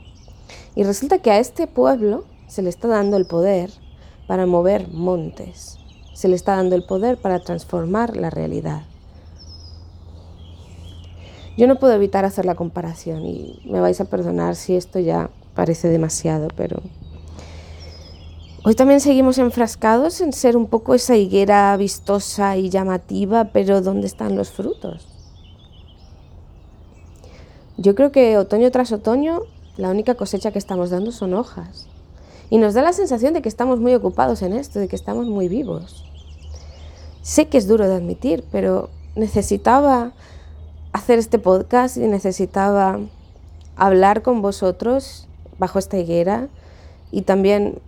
Y 0.75 0.83
resulta 0.83 1.19
que 1.19 1.31
a 1.31 1.38
este 1.38 1.67
pueblo 1.67 2.25
se 2.49 2.62
le 2.62 2.71
está 2.71 2.88
dando 2.88 3.17
el 3.17 3.26
poder 3.26 3.71
para 4.26 4.47
mover 4.47 4.88
montes, 4.88 5.79
se 6.14 6.28
le 6.28 6.37
está 6.37 6.56
dando 6.56 6.76
el 6.76 6.85
poder 6.85 7.18
para 7.18 7.40
transformar 7.40 8.16
la 8.16 8.30
realidad. 8.30 8.83
Yo 11.56 11.66
no 11.66 11.76
puedo 11.76 11.92
evitar 11.92 12.25
hacer 12.25 12.47
la 12.47 12.54
comparación 12.54 13.25
y 13.26 13.61
me 13.64 13.80
vais 13.80 14.00
a 14.00 14.06
perdonar 14.06 14.56
si 14.56 14.75
esto 14.75 14.99
ya 14.99 15.30
parece 15.54 15.88
demasiado, 15.88 16.49
pero 16.56 16.80
hoy 18.64 18.75
también 18.75 19.00
seguimos 19.00 19.38
enfrascados 19.38 20.21
en 20.21 20.33
ser 20.33 20.56
un 20.56 20.66
poco 20.66 20.94
esa 20.94 21.16
higuera 21.16 21.76
vistosa 21.76 22.56
y 22.56 22.71
llamativa, 22.71 23.50
pero 23.52 23.83
¿dónde 23.83 24.06
están 24.06 24.35
los 24.35 24.50
frutos? 24.50 25.06
Yo 27.76 27.94
creo 27.94 28.11
que 28.11 28.38
otoño 28.38 28.71
tras 28.71 28.90
otoño 28.92 29.42
la 29.76 29.90
única 29.90 30.14
cosecha 30.14 30.52
que 30.52 30.59
estamos 30.59 30.90
dando 30.90 31.12
son 31.12 31.35
hojas. 31.35 31.87
Y 32.54 32.58
nos 32.58 32.73
da 32.75 32.82
la 32.82 32.92
sensación 32.92 33.34
de 33.34 33.42
que 33.42 33.49
estamos 33.49 33.80
muy 33.80 33.94
ocupados 33.96 34.40
en 34.42 34.52
esto, 34.52 34.78
de 34.78 34.87
que 34.87 34.94
estamos 34.94 35.26
muy 35.26 35.49
vivos. 35.49 36.04
Sé 37.20 37.49
que 37.49 37.58
es 37.58 37.66
duro 37.66 37.88
de 37.88 37.96
admitir, 37.96 38.44
pero 38.52 38.90
necesitaba 39.16 40.12
hacer 40.92 41.18
este 41.18 41.40
podcast 41.40 41.96
y 41.96 42.06
necesitaba 42.06 43.00
hablar 43.75 44.23
con 44.23 44.40
vosotros 44.40 45.26
bajo 45.58 45.80
esta 45.80 45.99
higuera 45.99 46.46
y 47.11 47.23
también 47.23 47.80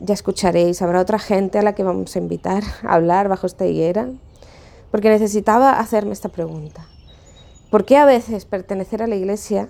ya 0.00 0.14
escucharéis, 0.14 0.80
habrá 0.80 1.02
otra 1.02 1.18
gente 1.18 1.58
a 1.58 1.62
la 1.62 1.74
que 1.74 1.84
vamos 1.84 2.16
a 2.16 2.20
invitar 2.20 2.62
a 2.84 2.94
hablar 2.94 3.28
bajo 3.28 3.46
esta 3.46 3.66
higuera, 3.66 4.08
porque 4.92 5.10
necesitaba 5.10 5.78
hacerme 5.78 6.12
esta 6.12 6.30
pregunta. 6.30 6.86
¿Por 7.70 7.84
qué 7.84 7.98
a 7.98 8.06
veces 8.06 8.46
pertenecer 8.46 9.02
a 9.02 9.06
la 9.06 9.16
iglesia 9.16 9.68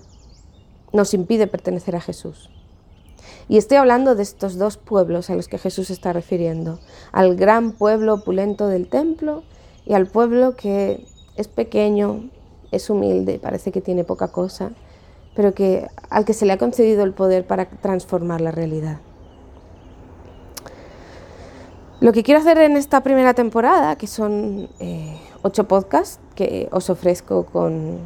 nos 0.93 1.13
impide 1.13 1.47
pertenecer 1.47 1.97
a 1.97 1.99
Jesús? 1.99 2.49
Y 3.47 3.57
estoy 3.57 3.77
hablando 3.77 4.15
de 4.15 4.23
estos 4.23 4.57
dos 4.57 4.77
pueblos 4.77 5.29
a 5.29 5.35
los 5.35 5.47
que 5.47 5.57
Jesús 5.57 5.89
está 5.89 6.13
refiriendo, 6.13 6.79
al 7.11 7.35
gran 7.35 7.71
pueblo 7.71 8.15
opulento 8.15 8.67
del 8.67 8.87
templo 8.87 9.43
y 9.85 9.93
al 9.93 10.07
pueblo 10.07 10.55
que 10.55 11.05
es 11.35 11.47
pequeño, 11.47 12.29
es 12.71 12.89
humilde, 12.89 13.39
parece 13.39 13.71
que 13.71 13.81
tiene 13.81 14.03
poca 14.03 14.29
cosa, 14.29 14.71
pero 15.35 15.53
que, 15.53 15.87
al 16.09 16.25
que 16.25 16.33
se 16.33 16.45
le 16.45 16.53
ha 16.53 16.57
concedido 16.57 17.03
el 17.03 17.13
poder 17.13 17.45
para 17.45 17.65
transformar 17.65 18.41
la 18.41 18.51
realidad. 18.51 18.99
Lo 22.01 22.11
que 22.11 22.23
quiero 22.23 22.39
hacer 22.39 22.57
en 22.57 22.75
esta 22.77 23.01
primera 23.01 23.33
temporada, 23.33 23.95
que 23.95 24.07
son 24.07 24.69
eh, 24.79 25.17
ocho 25.43 25.67
podcasts 25.67 26.19
que 26.35 26.67
os 26.71 26.89
ofrezco 26.89 27.45
con, 27.45 27.99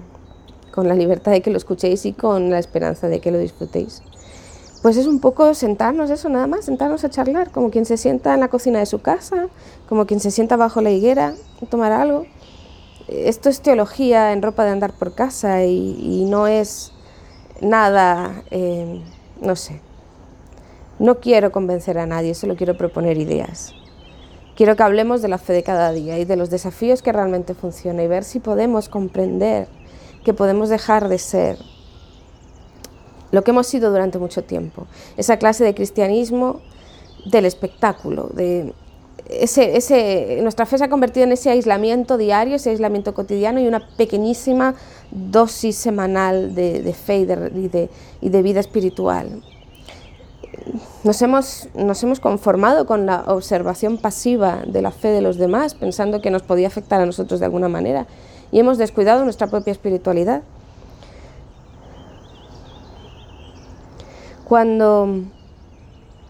con 0.72 0.88
la 0.88 0.94
libertad 0.94 1.32
de 1.32 1.42
que 1.42 1.50
lo 1.50 1.58
escuchéis 1.58 2.06
y 2.06 2.14
con 2.14 2.50
la 2.50 2.60
esperanza 2.60 3.08
de 3.08 3.20
que 3.20 3.32
lo 3.32 3.38
disfrutéis, 3.40 4.02
pues 4.82 4.96
es 4.96 5.08
un 5.08 5.20
poco 5.20 5.54
sentarnos, 5.54 6.10
eso 6.10 6.30
nada 6.30 6.48
más, 6.48 6.66
sentarnos 6.66 7.04
a 7.04 7.10
charlar, 7.10 7.52
como 7.52 7.70
quien 7.70 7.86
se 7.86 7.98
sienta 7.98 8.34
en 8.34 8.40
la 8.40 8.48
cocina 8.48 8.80
de 8.80 8.86
su 8.86 9.02
casa, 9.02 9.48
como 9.90 10.06
quien 10.06 10.20
se 10.20 10.32
sienta 10.32 10.56
bajo 10.56 10.82
la 10.82 10.92
higuera 10.92 11.34
y 11.62 11.66
tomar 11.66 11.92
algo. 11.92 12.26
Esto 13.08 13.50
es 13.50 13.62
teología 13.62 14.32
en 14.32 14.42
ropa 14.42 14.64
de 14.64 14.72
andar 14.72 14.94
por 14.94 15.14
casa 15.14 15.66
y, 15.66 16.26
no 16.30 16.48
es 16.48 16.94
nada, 17.60 18.44
eh, 18.52 19.02
no 19.42 19.56
sé. 19.56 19.82
No 20.98 21.20
quiero 21.20 21.52
convencer 21.52 21.98
a 21.98 22.06
nadie, 22.06 22.34
solo 22.34 22.56
quiero 22.56 22.78
proponer 22.78 23.18
ideas. 23.18 23.74
Quiero 24.56 24.76
que 24.76 24.84
hablemos 24.84 25.22
de 25.22 25.30
la 25.30 25.38
fe 25.38 25.54
de 25.54 25.64
cada 25.64 25.92
día 25.92 26.20
y 26.20 26.26
de 26.26 26.36
los 26.36 26.50
desafíos 26.50 27.02
que 27.02 27.12
realmente 27.12 27.54
funcionan 27.54 28.04
y 28.04 28.08
ver 28.08 28.24
si 28.24 28.40
podemos 28.40 28.90
comprender 28.90 29.68
que 30.24 30.34
podemos 30.34 30.70
dejar 30.70 31.08
de 31.08 31.18
ser 31.18 31.58
lo 33.32 33.44
que 33.44 33.52
hemos 33.52 33.68
sido 33.68 33.92
durante 33.92 34.18
mucho 34.18 34.44
tiempo, 34.44 34.88
esa 35.18 35.38
clase 35.38 35.64
de 35.64 35.74
cristianismo 35.74 36.62
del 37.26 37.46
espectáculo, 37.46 38.30
de 38.34 38.74
ese, 39.30 39.78
ese, 39.78 40.40
nuestra 40.42 40.66
fe 40.66 40.80
se 40.80 40.86
ha 40.86 40.90
convertido 40.90 41.26
en 41.26 41.32
ese 41.32 41.52
aislamiento 41.52 42.18
diario, 42.18 42.56
ese 42.56 42.72
aislamiento 42.72 43.14
cotidiano 43.14 43.60
y 43.60 43.68
una 43.68 43.88
pequeñísima 43.96 44.74
dosis 45.12 45.76
semanal 45.76 46.56
de, 46.56 46.94
fe 46.94 47.20
y 47.20 47.26
de, 47.26 47.90
y 48.22 48.30
de, 48.30 48.42
vida 48.42 48.60
espiritual. 48.60 49.44
Nos 51.04 51.22
hemos, 51.22 51.70
nos 51.76 52.02
hemos 52.04 52.20
conformado 52.20 52.86
con 52.86 53.06
la 53.06 53.24
observación 53.28 53.98
pasiva 53.98 54.64
de 54.66 54.82
la 54.82 54.92
fe 54.92 55.10
de 55.10 55.22
los 55.22 55.38
demás, 55.38 55.76
pensando 55.76 56.22
que 56.22 56.32
nos 56.32 56.42
podía 56.42 56.68
afectar 56.68 57.00
a 57.00 57.06
nosotros 57.06 57.40
de 57.40 57.46
alguna 57.46 57.70
manera, 57.70 58.08
y 58.52 58.60
hemos 58.60 58.80
descuidado 58.80 59.24
nuestra 59.24 59.48
propia 59.48 59.72
espiritualidad. 59.72 60.42
Cuando 64.50 65.08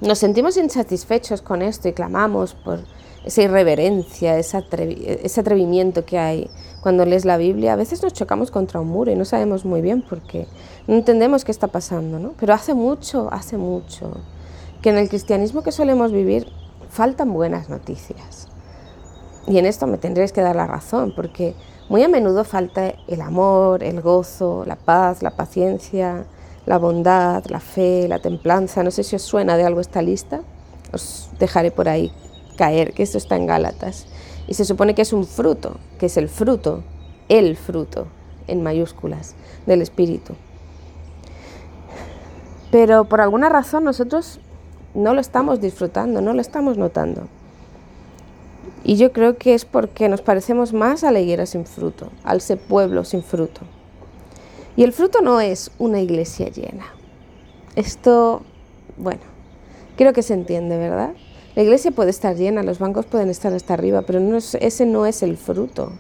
nos 0.02 0.20
sentimos 0.20 0.58
insatisfechos 0.58 1.42
con 1.42 1.62
esto 1.62 1.88
y 1.88 1.94
clamamos 1.94 2.54
por 2.54 2.80
esa 3.24 3.44
irreverencia, 3.44 4.38
ese, 4.38 4.58
atrevimiento 4.58 6.04
que 6.04 6.20
hay 6.20 6.50
cuando 6.82 7.06
lees 7.06 7.24
la 7.24 7.38
Biblia, 7.38 7.72
a 7.72 7.76
veces 7.78 8.04
nos 8.04 8.12
chocamos 8.12 8.52
contra 8.52 8.82
un 8.82 8.90
muro 8.90 9.10
y 9.10 9.16
no 9.16 9.24
sabemos 9.24 9.64
muy 9.64 9.80
bien 9.80 10.02
por 10.02 10.20
qué. 10.20 10.48
No 10.86 10.96
entendemos 10.96 11.46
qué 11.46 11.54
está 11.54 11.68
pasando, 11.68 12.20
¿no? 12.20 12.34
Pero 12.38 12.54
hace 12.54 12.74
mucho, 12.74 13.30
hace 13.32 13.56
mucho 13.56 14.12
que 14.82 14.90
en 14.90 14.98
el 14.98 15.08
cristianismo 15.08 15.64
que 15.64 15.72
solemos 15.72 16.12
vivir 16.12 16.46
faltan 16.90 17.32
buenas 17.32 17.70
noticias. 17.70 18.50
Y 19.48 19.60
en 19.60 19.66
esto 19.66 19.88
me 19.88 19.98
tendréis 19.98 20.34
que 20.34 20.42
dar 20.42 20.58
la 20.58 20.68
razón, 20.68 21.14
porque 21.16 21.56
muy 21.88 22.04
a 22.04 22.10
menudo 22.10 22.44
falta 22.44 22.96
el 23.08 23.22
amor, 23.22 23.82
el 23.82 24.02
gozo, 24.02 24.66
la 24.66 24.76
paz, 24.76 25.24
la 25.24 25.32
paciencia, 25.32 26.26
la 26.66 26.78
bondad, 26.78 27.44
la 27.46 27.60
fe, 27.60 28.08
la 28.08 28.20
templanza. 28.20 28.84
No 28.84 28.92
sé 28.92 29.04
si 29.04 29.16
os 29.16 29.22
suena 29.22 29.58
de 29.58 29.64
algo 29.64 29.82
esta 29.82 30.02
lista. 30.02 30.42
Os 30.94 31.30
dejaré 31.40 31.72
por 31.72 31.90
ahí 31.90 32.12
caer, 32.58 32.94
que 32.94 33.04
esto 33.04 33.18
está 33.18 33.36
en 33.36 33.46
Gálatas. 33.46 34.08
Y 34.48 34.56
se 34.56 34.66
supone 34.66 34.96
que 34.96 35.04
es 35.04 35.14
un 35.14 35.26
fruto, 35.26 35.78
que 35.98 36.08
es 36.08 36.18
el 36.18 36.30
fruto, 36.30 36.84
el 37.30 37.56
fruto, 37.56 38.08
en 38.48 38.64
mayúsculas, 38.64 39.36
del 39.66 39.82
Espíritu. 39.82 40.34
Pero 42.72 43.06
por 43.06 43.22
alguna 43.22 43.50
razón 43.50 43.84
nosotros 43.84 44.40
no 44.94 45.14
lo 45.14 45.22
estamos 45.22 45.62
disfrutando, 45.62 46.22
no 46.22 46.34
lo 46.34 46.42
estamos 46.42 46.78
notando. 46.78 47.28
Y 48.84 48.98
yo 48.98 49.12
creo 49.12 49.38
que 49.38 49.54
es 49.54 49.66
porque 49.66 50.10
nos 50.10 50.22
parecemos 50.22 50.74
más 50.74 51.04
a 51.04 51.12
la 51.12 51.20
higuera 51.20 51.46
sin 51.46 51.66
fruto, 51.66 52.10
al 52.24 52.38
ese 52.38 52.58
pueblo 52.58 53.04
sin 53.06 53.24
fruto. 53.24 53.62
Y 54.80 54.84
el 54.84 54.94
fruto 54.94 55.20
no 55.20 55.42
es 55.42 55.72
una 55.78 56.00
iglesia 56.00 56.48
llena. 56.48 56.86
Esto, 57.76 58.44
bueno, 58.96 59.20
creo 59.98 60.14
que 60.14 60.24
se 60.24 60.34
entiende, 60.34 60.78
¿verdad? 60.78 61.10
La 61.58 61.64
iglesia 61.64 61.92
puede 61.92 62.12
estar 62.12 62.38
llena, 62.38 62.64
los 62.64 62.80
bancos 62.80 63.06
pueden 63.06 63.30
estar 63.30 63.52
hasta 63.52 63.74
arriba, 63.74 64.04
pero 64.04 64.22
no 64.22 64.38
ese 64.38 64.86
no 64.86 65.06
es 65.06 65.22
el 65.22 65.36
fruto. 65.36 65.92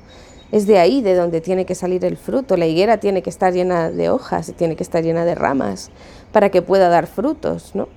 Es 0.53 0.65
de 0.65 0.79
ahí 0.79 1.01
de 1.01 1.13
donde 1.13 1.41
tiene 1.41 1.65
que 1.65 1.75
salir 1.75 2.05
el 2.05 2.15
fruto. 2.15 2.55
La 2.55 2.67
higuera 2.67 3.01
tiene 3.01 3.21
que 3.21 3.29
estar 3.29 3.51
llena 3.51 3.91
de 3.91 4.09
hojas, 4.09 4.53
tiene 4.55 4.77
que 4.77 4.83
estar 4.83 5.03
llena 5.03 5.25
de 5.25 5.35
ramas 5.35 5.91
para 6.31 6.49
que 6.49 6.61
pueda 6.61 6.87
dar 6.87 7.07
frutos, 7.07 7.75
¿no? 7.75 7.89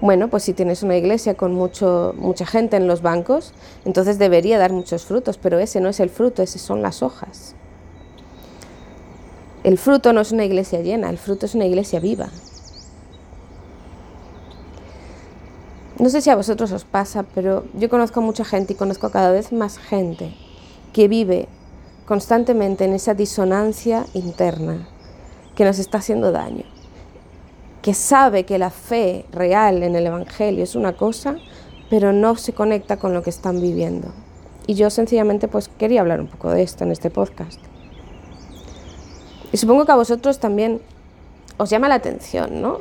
Bueno, 0.00 0.30
pues 0.30 0.44
si 0.44 0.52
tienes 0.52 0.84
una 0.84 0.96
iglesia 0.96 1.34
con 1.34 1.52
mucho, 1.52 2.14
mucha 2.16 2.46
gente 2.46 2.76
en 2.76 2.86
los 2.86 3.02
bancos, 3.02 3.54
entonces 3.84 4.20
debería 4.20 4.56
dar 4.56 4.70
muchos 4.70 5.04
frutos, 5.04 5.36
pero 5.36 5.58
ese 5.58 5.80
no 5.80 5.88
es 5.88 5.98
el 5.98 6.10
fruto, 6.10 6.44
ese 6.44 6.60
son 6.60 6.80
las 6.80 7.02
hojas. 7.02 7.56
El 9.64 9.78
fruto 9.78 10.12
no 10.12 10.20
es 10.20 10.30
una 10.30 10.44
iglesia 10.44 10.82
llena, 10.82 11.08
el 11.08 11.16
fruto 11.16 11.46
es 11.46 11.54
una 11.54 11.64
iglesia 11.64 11.98
viva. 11.98 12.28
No 15.98 16.10
sé 16.10 16.20
si 16.20 16.28
a 16.28 16.36
vosotros 16.36 16.70
os 16.70 16.84
pasa, 16.84 17.24
pero 17.34 17.64
yo 17.72 17.88
conozco 17.88 18.20
mucha 18.20 18.44
gente 18.44 18.74
y 18.74 18.76
conozco 18.76 19.10
cada 19.10 19.30
vez 19.30 19.52
más 19.52 19.78
gente 19.78 20.34
que 20.92 21.08
vive 21.08 21.48
constantemente 22.04 22.84
en 22.84 22.92
esa 22.92 23.14
disonancia 23.14 24.04
interna 24.12 24.86
que 25.54 25.64
nos 25.64 25.78
está 25.78 25.96
haciendo 25.96 26.30
daño, 26.30 26.64
que 27.80 27.94
sabe 27.94 28.44
que 28.44 28.58
la 28.58 28.68
fe 28.68 29.24
real 29.32 29.82
en 29.82 29.96
el 29.96 30.06
Evangelio 30.06 30.62
es 30.62 30.74
una 30.74 30.92
cosa, 30.92 31.36
pero 31.88 32.12
no 32.12 32.36
se 32.36 32.52
conecta 32.52 32.98
con 32.98 33.14
lo 33.14 33.22
que 33.22 33.30
están 33.30 33.62
viviendo. 33.62 34.08
Y 34.66 34.74
yo 34.74 34.90
sencillamente 34.90 35.48
pues 35.48 35.68
quería 35.68 36.02
hablar 36.02 36.20
un 36.20 36.26
poco 36.26 36.50
de 36.50 36.62
esto 36.62 36.84
en 36.84 36.92
este 36.92 37.08
podcast. 37.08 37.60
Y 39.54 39.56
supongo 39.56 39.84
que 39.84 39.92
a 39.92 39.94
vosotros 39.94 40.40
también 40.40 40.80
os 41.58 41.70
llama 41.70 41.86
la 41.86 41.94
atención, 41.94 42.60
¿no? 42.60 42.80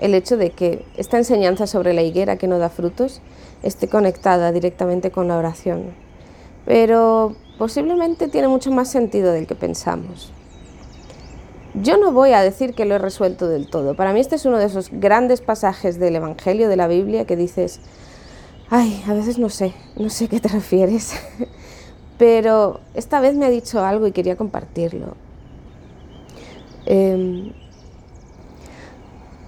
El 0.00 0.14
hecho 0.14 0.38
de 0.38 0.48
que 0.48 0.86
esta 0.96 1.18
enseñanza 1.18 1.66
sobre 1.66 1.92
la 1.92 2.00
higuera 2.00 2.36
que 2.36 2.48
no 2.48 2.56
da 2.56 2.70
frutos 2.70 3.20
esté 3.62 3.86
conectada 3.86 4.50
directamente 4.50 5.10
con 5.10 5.28
la 5.28 5.36
oración. 5.36 5.92
Pero 6.64 7.36
posiblemente 7.58 8.28
tiene 8.28 8.48
mucho 8.48 8.70
más 8.70 8.90
sentido 8.90 9.30
del 9.32 9.46
que 9.46 9.54
pensamos. 9.54 10.32
Yo 11.74 11.98
no 11.98 12.12
voy 12.12 12.32
a 12.32 12.40
decir 12.40 12.72
que 12.72 12.86
lo 12.86 12.94
he 12.94 12.98
resuelto 12.98 13.46
del 13.46 13.68
todo. 13.68 13.94
Para 13.94 14.14
mí 14.14 14.20
este 14.20 14.36
es 14.36 14.46
uno 14.46 14.56
de 14.56 14.64
esos 14.64 14.88
grandes 14.90 15.42
pasajes 15.42 16.00
del 16.00 16.16
Evangelio, 16.16 16.70
de 16.70 16.76
la 16.78 16.88
Biblia, 16.88 17.26
que 17.26 17.36
dices, 17.36 17.78
ay, 18.70 19.04
a 19.06 19.12
veces 19.12 19.36
no 19.36 19.50
sé, 19.50 19.74
no 19.96 20.08
sé 20.08 20.24
a 20.24 20.28
qué 20.28 20.40
te 20.40 20.48
refieres. 20.48 21.12
Pero 22.16 22.80
esta 22.94 23.20
vez 23.20 23.36
me 23.36 23.44
ha 23.44 23.50
dicho 23.50 23.84
algo 23.84 24.06
y 24.06 24.12
quería 24.12 24.36
compartirlo. 24.36 25.28
Em, 26.92 27.52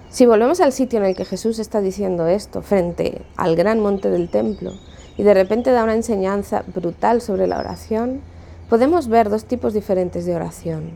si 0.09 0.25
volvemos 0.25 0.61
al 0.61 0.71
sitio 0.71 0.99
en 0.99 1.03
el 1.03 1.13
que 1.13 1.25
Jesús 1.25 1.59
está 1.59 1.81
diciendo 1.81 2.25
esto, 2.25 2.61
frente 2.61 3.21
al 3.35 3.57
gran 3.57 3.81
monte 3.81 4.09
del 4.09 4.29
templo, 4.29 4.71
y 5.17 5.23
de 5.23 5.33
repente 5.33 5.71
da 5.71 5.83
una 5.83 5.93
enseñanza 5.93 6.63
brutal 6.73 7.19
sobre 7.19 7.47
la 7.47 7.59
oración, 7.59 8.21
podemos 8.69 9.09
ver 9.09 9.29
dos 9.29 9.43
tipos 9.43 9.73
diferentes 9.73 10.25
de 10.25 10.37
oración. 10.37 10.91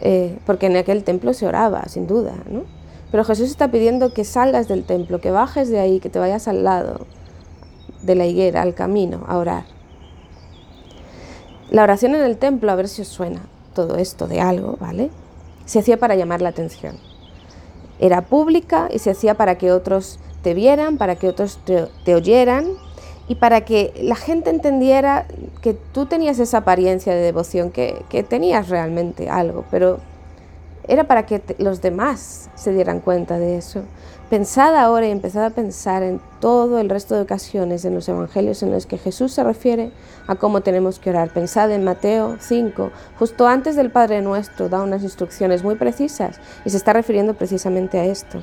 Eh, 0.00 0.36
porque 0.44 0.66
en 0.66 0.76
aquel 0.76 1.04
templo 1.04 1.32
se 1.32 1.46
oraba, 1.46 1.84
sin 1.84 2.08
duda, 2.08 2.34
¿no? 2.50 2.64
Pero 3.12 3.22
Jesús 3.22 3.48
está 3.48 3.70
pidiendo 3.70 4.12
que 4.12 4.24
salgas 4.24 4.66
del 4.66 4.82
templo, 4.82 5.20
que 5.20 5.30
bajes 5.30 5.68
de 5.68 5.78
ahí, 5.78 6.00
que 6.00 6.10
te 6.10 6.18
vayas 6.18 6.48
al 6.48 6.64
lado 6.64 7.06
de 8.02 8.16
la 8.16 8.26
higuera, 8.26 8.62
al 8.62 8.74
camino, 8.74 9.24
a 9.28 9.38
orar. 9.38 9.66
La 11.70 11.84
oración 11.84 12.16
en 12.16 12.22
el 12.22 12.38
templo, 12.38 12.72
a 12.72 12.74
ver 12.74 12.88
si 12.88 13.02
os 13.02 13.08
suena 13.08 13.42
todo 13.72 13.98
esto 13.98 14.26
de 14.26 14.40
algo, 14.40 14.76
¿vale? 14.80 15.10
Se 15.68 15.78
hacía 15.78 15.98
para 15.98 16.16
llamar 16.16 16.42
la 16.42 16.48
atención 16.48 16.96
era 17.98 18.22
pública 18.22 18.88
y 18.92 18.98
se 18.98 19.10
hacía 19.10 19.34
para 19.34 19.58
que 19.58 19.72
otros 19.72 20.18
te 20.42 20.54
vieran, 20.54 20.98
para 20.98 21.16
que 21.16 21.28
otros 21.28 21.58
te, 21.64 22.14
oyeran 22.14 22.66
y 23.26 23.34
para 23.34 23.62
que 23.62 23.92
la 24.00 24.14
gente 24.14 24.50
entendiera 24.50 25.26
que 25.60 25.74
tú 25.74 26.06
tenías 26.06 26.38
esa 26.38 26.58
apariencia 26.58 27.14
de 27.14 27.20
devoción, 27.20 27.70
que, 27.70 28.02
que 28.08 28.22
tenías 28.22 28.68
realmente 28.68 29.28
algo, 29.28 29.64
pero 29.70 29.98
era 30.86 31.04
para 31.04 31.26
que 31.26 31.42
los 31.58 31.82
demás 31.82 32.48
se 32.54 32.72
dieran 32.72 33.00
cuenta 33.00 33.38
de 33.38 33.58
eso. 33.58 33.82
Pensad 34.30 34.76
ahora 34.76 35.08
y 35.08 35.10
empezad 35.10 35.46
a 35.46 35.50
pensar 35.50 36.02
en 36.02 36.20
todo 36.38 36.80
el 36.80 36.90
resto 36.90 37.14
de 37.14 37.22
ocasiones 37.22 37.86
en 37.86 37.94
los 37.94 38.10
evangelios 38.10 38.62
en 38.62 38.70
los 38.70 38.84
que 38.84 38.98
Jesús 38.98 39.32
se 39.32 39.42
refiere 39.42 39.90
a 40.26 40.34
cómo 40.34 40.60
tenemos 40.60 40.98
que 40.98 41.08
orar. 41.08 41.30
Pensad 41.30 41.70
en 41.70 41.82
Mateo 41.82 42.36
5, 42.38 42.90
justo 43.18 43.48
antes 43.48 43.74
del 43.74 43.90
Padre 43.90 44.20
Nuestro, 44.20 44.68
da 44.68 44.82
unas 44.82 45.02
instrucciones 45.02 45.64
muy 45.64 45.76
precisas 45.76 46.40
y 46.66 46.70
se 46.70 46.76
está 46.76 46.92
refiriendo 46.92 47.32
precisamente 47.32 47.98
a 47.98 48.04
esto. 48.04 48.42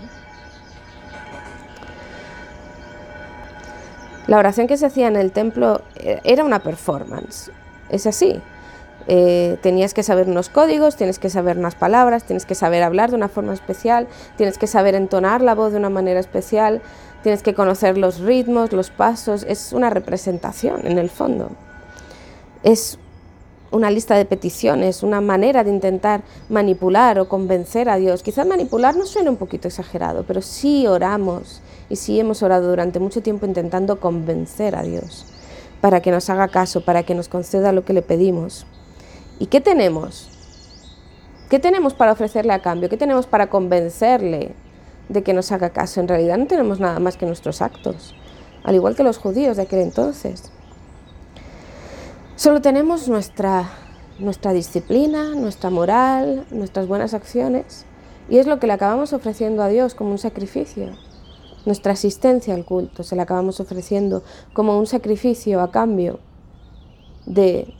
La 4.25 4.39
oración 4.39 4.65
que 4.65 4.77
se 4.77 4.87
hacía 4.87 5.07
en 5.07 5.17
el 5.17 5.31
templo 5.31 5.83
eh, 5.97 6.19
era 6.23 6.43
una 6.43 6.63
performance, 6.63 7.51
es 7.89 8.07
así, 8.07 8.41
eh, 9.07 9.57
tenías 9.61 9.93
que 9.93 10.03
saber 10.03 10.27
unos 10.27 10.49
códigos, 10.49 10.95
tienes 10.95 11.19
que 11.19 11.29
saber 11.29 11.57
unas 11.57 11.75
palabras, 11.75 12.23
tienes 12.23 12.45
que 12.45 12.55
saber 12.55 12.83
hablar 12.83 13.11
de 13.11 13.15
una 13.15 13.29
forma 13.29 13.53
especial, 13.53 14.07
tienes 14.37 14.57
que 14.57 14.67
saber 14.67 14.95
entonar 14.95 15.41
la 15.41 15.55
voz 15.55 15.71
de 15.71 15.77
una 15.77 15.89
manera 15.89 16.19
especial, 16.19 16.81
tienes 17.23 17.43
que 17.43 17.53
conocer 17.53 17.97
los 17.97 18.19
ritmos, 18.19 18.71
los 18.71 18.89
pasos, 18.89 19.45
es 19.47 19.73
una 19.73 19.89
representación 19.89 20.85
en 20.87 20.97
el 20.97 21.09
fondo. 21.09 21.49
Es 22.63 22.97
una 23.71 23.91
lista 23.91 24.15
de 24.15 24.25
peticiones, 24.25 25.03
una 25.03 25.21
manera 25.21 25.63
de 25.63 25.69
intentar 25.69 26.21
manipular 26.49 27.19
o 27.19 27.27
convencer 27.27 27.89
a 27.89 27.97
Dios. 27.97 28.23
Quizás 28.23 28.47
manipular 28.47 28.95
no 28.95 29.05
suena 29.05 29.29
un 29.29 29.37
poquito 29.37 29.67
exagerado, 29.67 30.23
pero 30.23 30.41
sí 30.41 30.87
oramos 30.87 31.61
y 31.89 31.97
sí 31.97 32.19
hemos 32.19 32.41
orado 32.41 32.69
durante 32.69 32.99
mucho 32.99 33.21
tiempo 33.21 33.45
intentando 33.45 33.99
convencer 33.99 34.75
a 34.75 34.83
Dios 34.83 35.25
para 35.81 36.01
que 36.01 36.11
nos 36.11 36.29
haga 36.29 36.47
caso, 36.47 36.81
para 36.81 37.03
que 37.03 37.15
nos 37.15 37.27
conceda 37.27 37.71
lo 37.71 37.85
que 37.85 37.93
le 37.93 38.01
pedimos. 38.01 38.65
¿Y 39.39 39.47
qué 39.47 39.59
tenemos? 39.59 40.29
¿Qué 41.49 41.59
tenemos 41.59 41.93
para 41.93 42.13
ofrecerle 42.13 42.53
a 42.53 42.61
cambio? 42.61 42.89
¿Qué 42.89 42.97
tenemos 42.97 43.27
para 43.27 43.49
convencerle 43.49 44.55
de 45.09 45.23
que 45.23 45.33
nos 45.33 45.51
haga 45.51 45.71
caso? 45.71 45.99
En 45.99 46.07
realidad 46.07 46.37
no 46.37 46.47
tenemos 46.47 46.79
nada 46.79 46.99
más 46.99 47.17
que 47.17 47.25
nuestros 47.25 47.61
actos, 47.61 48.15
al 48.63 48.75
igual 48.75 48.95
que 48.95 49.03
los 49.03 49.17
judíos 49.17 49.57
de 49.57 49.63
aquel 49.63 49.79
entonces. 49.79 50.51
Solo 52.35 52.61
tenemos 52.61 53.07
nuestra, 53.07 53.69
nuestra 54.19 54.53
disciplina, 54.53 55.35
nuestra 55.35 55.69
moral, 55.69 56.45
nuestras 56.49 56.87
buenas 56.87 57.13
acciones, 57.13 57.85
y 58.29 58.37
es 58.37 58.47
lo 58.47 58.59
que 58.59 58.67
le 58.67 58.73
acabamos 58.73 59.13
ofreciendo 59.13 59.61
a 59.63 59.67
Dios 59.67 59.95
como 59.95 60.11
un 60.11 60.17
sacrificio. 60.17 60.89
Nuestra 61.65 61.93
asistencia 61.93 62.53
al 62.53 62.63
culto 62.63 63.03
se 63.03 63.15
la 63.15 63.23
acabamos 63.23 63.59
ofreciendo 63.59 64.23
como 64.53 64.79
un 64.79 64.87
sacrificio 64.87 65.61
a 65.61 65.71
cambio 65.71 66.19
de 67.25 67.73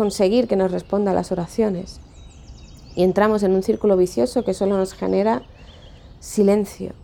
conseguir 0.00 0.48
que 0.48 0.56
nos 0.56 0.72
responda 0.72 1.10
a 1.10 1.14
las 1.14 1.30
oraciones. 1.30 2.00
Y 2.96 3.02
entramos 3.02 3.42
en 3.42 3.52
un 3.52 3.62
círculo 3.62 3.98
vicioso 3.98 4.44
que 4.44 4.54
solo 4.54 4.78
nos 4.78 4.94
genera 4.94 5.42
silencio, 6.20 6.94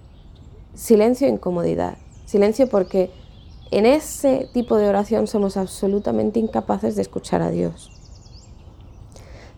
silencio 0.72 1.26
e 1.26 1.30
incomodidad. 1.30 1.98
Silencio 2.24 2.70
porque 2.70 3.10
en 3.70 3.84
ese 3.84 4.48
tipo 4.54 4.78
de 4.78 4.88
oración 4.88 5.26
somos 5.26 5.58
absolutamente 5.58 6.40
incapaces 6.40 6.96
de 6.96 7.02
escuchar 7.02 7.42
a 7.42 7.50
Dios. 7.50 7.92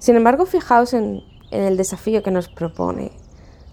Sin 0.01 0.17
embargo, 0.17 0.45
fijaos 0.45 0.93
en, 0.93 1.23
el 1.53 1.77
desafío 1.77 2.25
que 2.25 2.33
nos 2.33 2.49
propone 2.49 3.13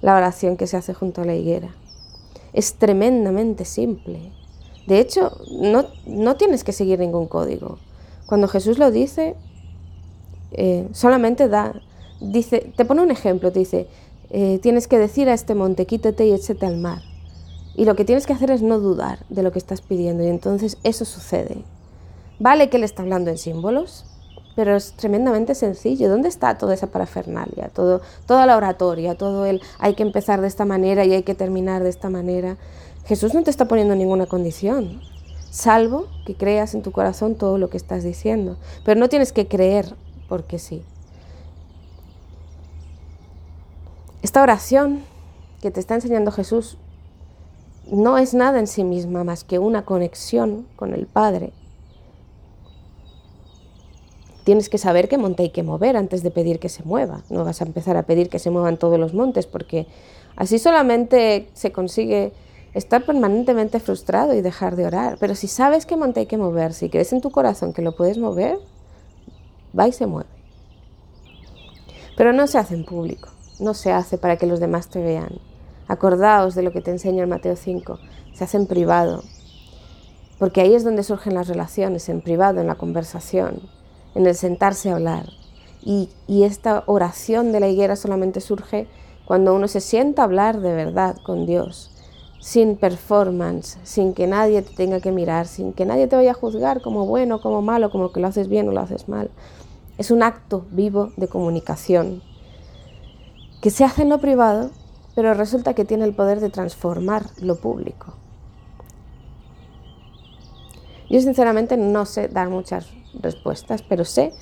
la 0.04 0.16
oración 0.16 0.58
que 0.58 0.68
se 0.68 0.78
hace 0.78 0.94
junto 0.94 1.24
a 1.24 1.26
la 1.26 1.34
higuera. 1.34 1.74
Es 2.54 2.76
tremendamente 2.76 3.66
simple. 3.66 4.32
De 4.86 5.00
hecho, 5.00 5.36
no, 5.50 5.86
no 6.06 6.36
tienes 6.36 6.64
que 6.64 6.72
seguir 6.72 7.00
ningún 7.00 7.26
código. 7.26 7.80
Cuando 8.28 8.48
Jesús 8.48 8.78
lo 8.80 8.92
dice, 8.92 9.36
eh, 10.58 10.88
solamente 10.94 11.48
da, 11.50 11.74
dice, 12.20 12.72
te 12.76 12.86
pone 12.86 13.02
un 13.02 13.12
ejemplo, 13.12 13.52
te 13.52 13.60
dice, 13.60 13.88
eh, 14.30 14.60
tienes 14.62 14.88
que 14.88 14.98
decir 14.98 15.30
a 15.30 15.34
este 15.34 15.56
monte, 15.56 15.86
quítate 15.86 16.26
y 16.26 16.34
échate 16.34 16.66
al 16.66 16.78
mar. 16.78 17.02
Y 17.76 17.86
lo 17.86 17.96
que 17.96 18.06
tienes 18.06 18.26
que 18.26 18.34
hacer 18.34 18.52
es 18.52 18.62
no 18.62 18.80
dudar 18.80 19.26
de 19.30 19.44
lo 19.44 19.52
que 19.52 19.60
estás 19.60 19.82
pidiendo 19.82 20.24
y 20.24 20.28
entonces 20.28 20.78
eso 20.84 21.06
sucede. 21.06 21.58
Vale 22.40 22.70
que 22.70 22.80
le 22.80 22.86
está 22.86 23.02
hablando 23.02 23.30
en 23.32 23.38
símbolos, 23.38 24.06
pero 24.56 24.76
es 24.76 24.94
tremendamente 24.94 25.56
sencillo. 25.56 26.10
¿Dónde 26.10 26.30
está 26.30 26.58
toda 26.58 26.74
esa 26.74 26.88
parafernalia? 26.88 27.70
Todo, 27.74 28.02
toda 28.26 28.46
la 28.46 28.56
oratoria, 28.56 29.16
todo 29.16 29.46
el 29.46 29.62
hay 29.80 29.96
que 29.96 30.04
empezar 30.04 30.42
de 30.42 30.48
esta 30.48 30.66
manera 30.66 31.04
y 31.04 31.14
hay 31.14 31.24
que 31.24 31.36
terminar 31.36 31.84
de 31.84 31.90
esta 31.90 32.10
manera. 32.10 32.58
Jesús 33.06 33.34
no 33.34 33.44
te 33.44 33.52
está 33.52 33.68
poniendo 33.68 33.96
ninguna 33.96 34.26
condición 34.26 35.02
salvo 35.56 36.08
que 36.26 36.36
creas 36.36 36.76
en 36.76 36.82
tu 36.82 36.92
corazón 36.92 37.36
todo 37.36 37.58
lo 37.58 37.70
que 37.70 37.78
estás 37.78 38.04
diciendo. 38.04 38.58
Pero 38.84 39.00
no 39.00 39.08
tienes 39.08 39.32
que 39.32 39.48
creer 39.48 39.96
porque 40.28 40.60
sí. 40.60 40.84
Esta 44.22 44.42
oración 44.42 45.04
que 45.62 45.72
te 45.72 45.80
está 45.80 45.96
enseñando 45.96 46.32
Jesús 46.32 46.78
no 47.92 48.18
es 48.18 48.34
nada 48.34 48.60
en 48.60 48.68
sí 48.68 48.84
misma 48.84 49.24
más 49.24 49.44
que 49.44 49.60
una 49.60 49.86
conexión 49.86 50.68
con 50.76 50.94
el 50.94 51.06
Padre. 51.06 51.54
Tienes 54.44 54.70
que 54.70 54.78
saber 54.78 55.10
qué 55.10 55.18
monte 55.18 55.44
hay 55.44 55.50
que 55.50 55.64
mover 55.64 55.98
antes 55.98 56.22
de 56.22 56.32
pedir 56.32 56.60
que 56.60 56.70
se 56.70 56.84
mueva. 56.84 57.24
No 57.30 57.44
vas 57.44 57.62
a 57.62 57.66
empezar 57.66 57.98
a 57.98 58.04
pedir 58.04 58.30
que 58.30 58.40
se 58.40 58.52
muevan 58.52 58.78
todos 58.78 59.00
los 59.00 59.14
montes 59.14 59.48
porque 59.48 59.88
así 60.36 60.60
solamente 60.60 61.50
se 61.54 61.72
consigue 61.72 62.32
estar 62.76 63.06
permanentemente 63.06 63.80
frustrado 63.80 64.34
y 64.34 64.42
dejar 64.42 64.76
de 64.76 64.86
orar. 64.86 65.18
Pero 65.20 65.34
si 65.34 65.48
sabes 65.48 65.86
que 65.86 65.98
monte 65.98 66.20
hay 66.22 66.26
que 66.26 66.38
mover, 66.38 66.74
si 66.74 66.90
crees 66.90 67.14
en 67.14 67.22
tu 67.22 67.32
corazón 67.32 67.74
que 67.74 67.82
lo 67.82 67.96
puedes 67.96 68.18
mover, 68.18 68.60
va 69.78 69.88
y 69.88 69.92
se 69.92 70.08
mueve. 70.08 70.30
Pero 72.18 72.34
no 72.34 72.48
se 72.48 72.58
hace 72.58 72.76
en 72.76 72.86
público, 72.86 73.30
no 73.60 73.74
se 73.74 73.92
hace 73.92 74.18
para 74.18 74.38
que 74.38 74.48
los 74.48 74.60
demás 74.60 74.90
te 74.90 75.04
vean. 75.04 75.40
Acordaos 75.88 76.56
de 76.56 76.64
lo 76.64 76.72
que 76.72 76.82
te 76.82 76.92
enseña 76.92 77.24
en 77.24 77.30
Mateo 77.30 77.56
5, 77.56 78.00
se 78.34 78.44
hace 78.44 78.58
en 78.58 78.68
privado, 78.68 79.24
porque 80.40 80.62
ahí 80.62 80.76
es 80.76 80.84
donde 80.84 81.04
surgen 81.04 81.36
las 81.36 81.48
relaciones, 81.48 82.10
en 82.10 82.22
privado, 82.22 82.60
en 82.60 82.68
la 82.68 82.76
conversación, 82.76 83.62
en 84.16 84.26
el 84.26 84.36
sentarse 84.36 84.90
a 84.90 84.96
hablar. 84.96 85.30
Y, 85.82 86.10
y 86.28 86.44
esta 86.44 86.84
oración 86.88 87.52
de 87.52 87.60
la 87.60 87.68
higuera 87.68 87.96
solamente 87.96 88.42
surge 88.42 88.88
cuando 89.26 89.54
uno 89.54 89.68
se 89.68 89.82
sienta 89.82 90.22
a 90.22 90.26
hablar 90.26 90.60
de 90.60 90.74
verdad 90.74 91.18
con 91.26 91.46
Dios, 91.46 91.92
sin 92.40 92.76
performance, 92.76 93.78
sin 93.84 94.14
que 94.14 94.28
nadie 94.28 94.62
te 94.62 94.76
tenga 94.76 95.00
que 95.00 95.12
mirar, 95.12 95.48
sin 95.48 95.74
que 95.74 95.86
nadie 95.86 96.08
te 96.08 96.16
vaya 96.16 96.32
a 96.32 96.36
juzgar 96.36 96.82
como 96.82 97.06
bueno, 97.06 97.42
como 97.42 97.62
malo, 97.62 97.90
como 97.90 98.12
que 98.12 98.20
lo 98.20 98.28
haces 98.28 98.48
bien 98.48 98.68
o 98.68 98.72
lo 98.72 98.82
haces 98.82 99.08
mal. 99.08 99.32
Es 99.98 100.12
un 100.12 100.24
acto 100.24 100.66
vivo 100.72 101.12
de 101.18 101.28
comunicación 101.28 102.22
que 103.62 103.70
se 103.70 103.84
hace 103.84 104.04
en 104.04 104.10
lo 104.10 104.20
privado, 104.20 104.70
pero 105.16 105.34
resulta 105.34 105.74
que 105.74 105.86
tiene 105.86 106.06
el 106.06 106.14
poder 106.14 106.40
de 106.40 106.50
transformar 106.50 107.26
lo 107.42 107.56
público. 107.56 108.14
Yo 111.10 111.22
sinceramente 111.22 111.78
no 111.78 112.06
sé 112.06 112.28
dar 112.28 112.50
muchas 112.50 112.88
respuestas, 113.22 113.82
pero 113.82 114.06
sé 114.06 114.34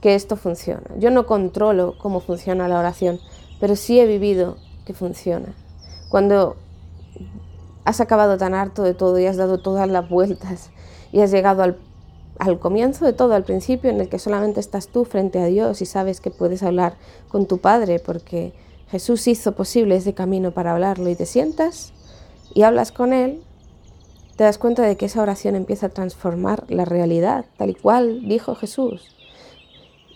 que 0.00 0.14
esto 0.14 0.36
funciona. 0.36 0.86
Yo 0.98 1.10
no 1.10 1.26
controlo 1.26 1.96
cómo 1.98 2.20
funciona 2.20 2.68
la 2.68 2.78
oración, 2.78 3.18
pero 3.60 3.76
sí 3.76 3.98
he 3.98 4.06
vivido 4.06 4.58
que 4.84 4.94
funciona. 4.94 5.54
Cuando 6.08 6.56
has 7.84 8.00
acabado 8.00 8.36
tan 8.36 8.54
harto 8.54 8.82
de 8.82 8.94
todo 8.94 9.18
y 9.18 9.26
has 9.26 9.36
dado 9.36 9.58
todas 9.58 9.88
las 9.88 10.08
vueltas 10.08 10.70
y 11.12 11.20
has 11.20 11.30
llegado 11.30 11.62
al, 11.62 11.78
comienzo 12.60 13.04
de 13.04 13.12
todo, 13.12 13.34
al 13.34 13.44
principio 13.44 13.90
en 13.90 14.00
el 14.00 14.08
que 14.08 14.18
solamente 14.18 14.60
estás 14.60 14.88
tú 14.88 15.04
frente 15.04 15.40
a 15.40 15.46
Dios 15.46 15.82
y 15.82 15.86
sabes 15.86 16.20
que 16.20 16.30
puedes 16.30 16.62
hablar 16.62 16.94
con 17.28 17.46
tu 17.46 17.58
Padre 17.58 17.98
porque 17.98 18.52
Jesús 18.90 19.26
hizo 19.26 19.52
posible 19.52 19.96
ese 19.96 20.14
camino 20.14 20.52
para 20.52 20.72
hablarlo 20.72 21.08
y 21.10 21.14
te 21.14 21.26
sientas 21.26 21.92
y 22.54 22.62
hablas 22.62 22.92
con 22.92 23.12
Él, 23.12 23.42
te 24.36 24.44
das 24.44 24.58
cuenta 24.58 24.82
de 24.82 24.96
que 24.96 25.06
esa 25.06 25.20
oración 25.20 25.56
empieza 25.56 25.86
a 25.86 25.90
transformar 25.90 26.64
la 26.68 26.84
realidad, 26.84 27.44
tal 27.56 27.70
y 27.70 27.74
cual 27.74 28.26
dijo 28.28 28.54
Jesús. 28.54 29.14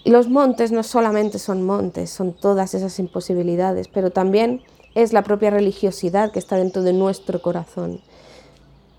Y 0.05 0.11
los 0.11 0.29
montes 0.29 0.73
no 0.73 0.83
solamente 0.83 1.39
son 1.39 1.63
montes, 1.63 2.11
son 2.11 2.33
todas 2.33 2.75
esas 2.75 2.99
imposibilidades, 2.99 3.89
pero 3.89 4.11
también 4.11 4.63
es 4.95 5.13
la 5.13 5.23
propia 5.23 5.51
religiosidad 5.51 6.33
que 6.33 6.39
está 6.39 6.57
dentro 6.57 6.83
de 6.83 6.93
nuestro 6.93 7.43
corazón 7.43 8.01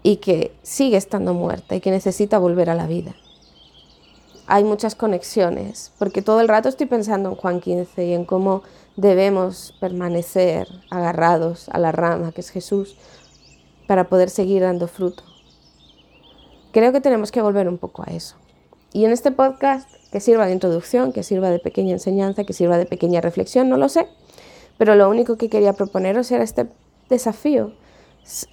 y 0.04 0.18
que 0.18 0.54
sigue 0.62 0.98
estando 0.98 1.34
muerta 1.34 1.76
y 1.76 1.82
que 1.82 1.90
necesita 1.90 2.38
volver 2.38 2.70
a 2.70 2.76
la 2.76 2.86
vida. 2.86 3.16
Hay 4.46 4.66
muchas 4.66 4.94
conexiones, 4.94 5.94
porque 5.98 6.22
todo 6.22 6.42
el 6.42 6.50
rato 6.50 6.68
estoy 6.68 6.86
pensando 6.86 7.30
en 7.30 7.36
Juan 7.36 7.62
15 7.62 8.06
y 8.06 8.14
en 8.14 8.26
cómo 8.26 8.62
debemos 8.98 9.74
permanecer 9.80 10.68
agarrados 10.92 11.70
a 11.70 11.80
la 11.80 11.94
rama 11.94 12.34
que 12.34 12.42
es 12.42 12.50
Jesús 12.50 12.98
para 13.88 14.10
poder 14.10 14.30
seguir 14.30 14.62
dando 14.62 14.88
fruto. 14.88 15.24
Creo 16.74 16.92
que 16.92 17.02
tenemos 17.02 17.32
que 17.32 17.42
volver 17.42 17.70
un 17.70 17.78
poco 17.78 18.04
a 18.06 18.12
eso. 18.12 18.36
Y 18.92 19.06
en 19.06 19.12
este 19.12 19.32
podcast, 19.32 19.90
que 20.12 20.20
sirva 20.20 20.46
de 20.46 20.54
introducción, 20.54 21.14
que 21.14 21.24
sirva 21.24 21.50
de 21.50 21.60
pequeña 21.60 21.94
enseñanza, 21.94 22.44
que 22.44 22.54
sirva 22.54 22.78
de 22.78 22.86
pequeña 22.86 23.22
reflexión, 23.22 23.70
no 23.70 23.78
lo 23.78 23.90
sé, 23.90 24.08
pero 24.78 24.96
lo 24.96 25.10
único 25.10 25.38
que 25.38 25.50
quería 25.50 25.74
proponeros 25.74 26.32
era 26.32 26.44
este 26.44 26.68
desafío. 27.10 27.72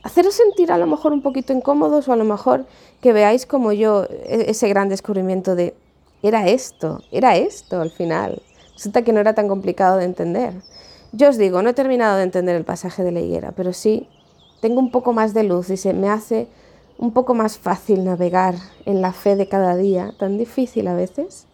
Haceros 0.02 0.34
sentir 0.34 0.72
a 0.72 0.78
lo 0.78 0.86
mejor 0.86 1.12
un 1.12 1.22
poquito 1.22 1.52
incómodos 1.52 2.08
o 2.08 2.12
a 2.12 2.16
lo 2.16 2.24
mejor 2.24 2.66
que 3.00 3.12
veáis 3.12 3.46
como 3.46 3.72
yo 3.72 4.04
e-, 4.04 4.50
ese 4.50 4.68
gran 4.68 4.88
descubrimiento 4.88 5.54
de 5.54 5.74
era 6.22 6.48
esto, 6.48 7.02
era 7.10 7.36
esto 7.36 7.80
al 7.80 7.90
final. 7.90 8.42
Resulta 8.74 9.02
que 9.02 9.12
no 9.12 9.20
era 9.20 9.34
tan 9.34 9.48
complicado 9.48 9.96
de 9.98 10.04
entender. 10.04 10.54
Yo 11.12 11.28
os 11.28 11.38
digo, 11.38 11.62
no 11.62 11.70
he 11.70 11.74
terminado 11.74 12.16
de 12.16 12.24
entender 12.24 12.56
el 12.56 12.64
pasaje 12.64 13.02
de 13.02 13.12
la 13.12 13.20
higuera, 13.20 13.52
pero 13.52 13.72
sí 13.72 14.08
tengo 14.60 14.80
un 14.80 14.90
poco 14.90 15.12
más 15.12 15.34
de 15.34 15.44
luz 15.44 15.70
y 15.70 15.76
se 15.76 15.94
me 15.94 16.08
hace 16.08 16.48
un 16.98 17.12
poco 17.12 17.34
más 17.34 17.58
fácil 17.58 18.04
navegar 18.04 18.56
en 18.84 19.00
la 19.00 19.12
fe 19.12 19.34
de 19.34 19.48
cada 19.48 19.76
día, 19.76 20.12
tan 20.18 20.36
difícil 20.36 20.86
a 20.86 20.94
veces, 20.94 21.46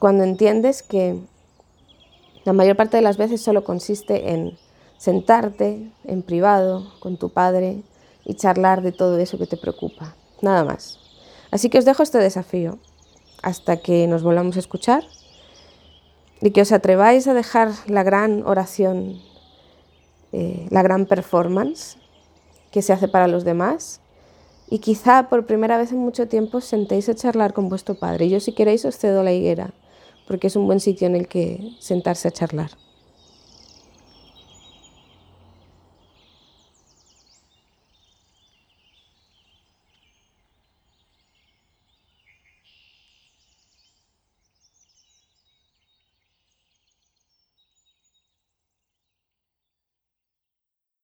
cuando 0.00 0.24
entiendes 0.24 0.82
que 0.82 1.20
la 2.44 2.52
mayor 2.52 2.76
parte 2.76 2.96
de 2.96 3.02
las 3.02 3.16
veces 3.16 3.40
solo 3.40 3.62
consiste 3.62 4.32
en 4.32 4.58
sentarte 4.98 5.90
en 6.04 6.22
privado 6.22 6.92
con 7.00 7.16
tu 7.16 7.30
padre 7.30 7.82
y 8.24 8.34
charlar 8.34 8.82
de 8.82 8.92
todo 8.92 9.18
eso 9.18 9.38
que 9.38 9.46
te 9.46 9.56
preocupa, 9.56 10.14
nada 10.40 10.64
más. 10.64 10.98
Así 11.50 11.70
que 11.70 11.78
os 11.78 11.84
dejo 11.84 12.02
este 12.02 12.18
desafío 12.18 12.78
hasta 13.42 13.76
que 13.76 14.06
nos 14.06 14.22
volvamos 14.22 14.56
a 14.56 14.60
escuchar 14.60 15.04
y 16.40 16.50
que 16.50 16.62
os 16.62 16.72
atreváis 16.72 17.28
a 17.28 17.34
dejar 17.34 17.70
la 17.86 18.02
gran 18.02 18.42
oración, 18.46 19.20
eh, 20.32 20.66
la 20.70 20.82
gran 20.82 21.06
performance 21.06 21.96
que 22.70 22.82
se 22.82 22.92
hace 22.92 23.08
para 23.08 23.28
los 23.28 23.44
demás 23.44 24.00
y 24.68 24.78
quizá 24.78 25.28
por 25.28 25.46
primera 25.46 25.78
vez 25.78 25.92
en 25.92 25.98
mucho 25.98 26.26
tiempo 26.26 26.60
sentéis 26.60 27.08
a 27.08 27.14
charlar 27.14 27.52
con 27.52 27.68
vuestro 27.68 27.94
padre. 27.94 28.28
Yo 28.28 28.40
si 28.40 28.52
queréis 28.52 28.84
os 28.84 28.96
cedo 28.96 29.22
la 29.22 29.32
higuera 29.32 29.72
porque 30.26 30.46
es 30.46 30.56
un 30.56 30.66
buen 30.66 30.80
sitio 30.80 31.06
en 31.06 31.16
el 31.16 31.28
que 31.28 31.76
sentarse 31.80 32.28
a 32.28 32.30
charlar. 32.30 32.70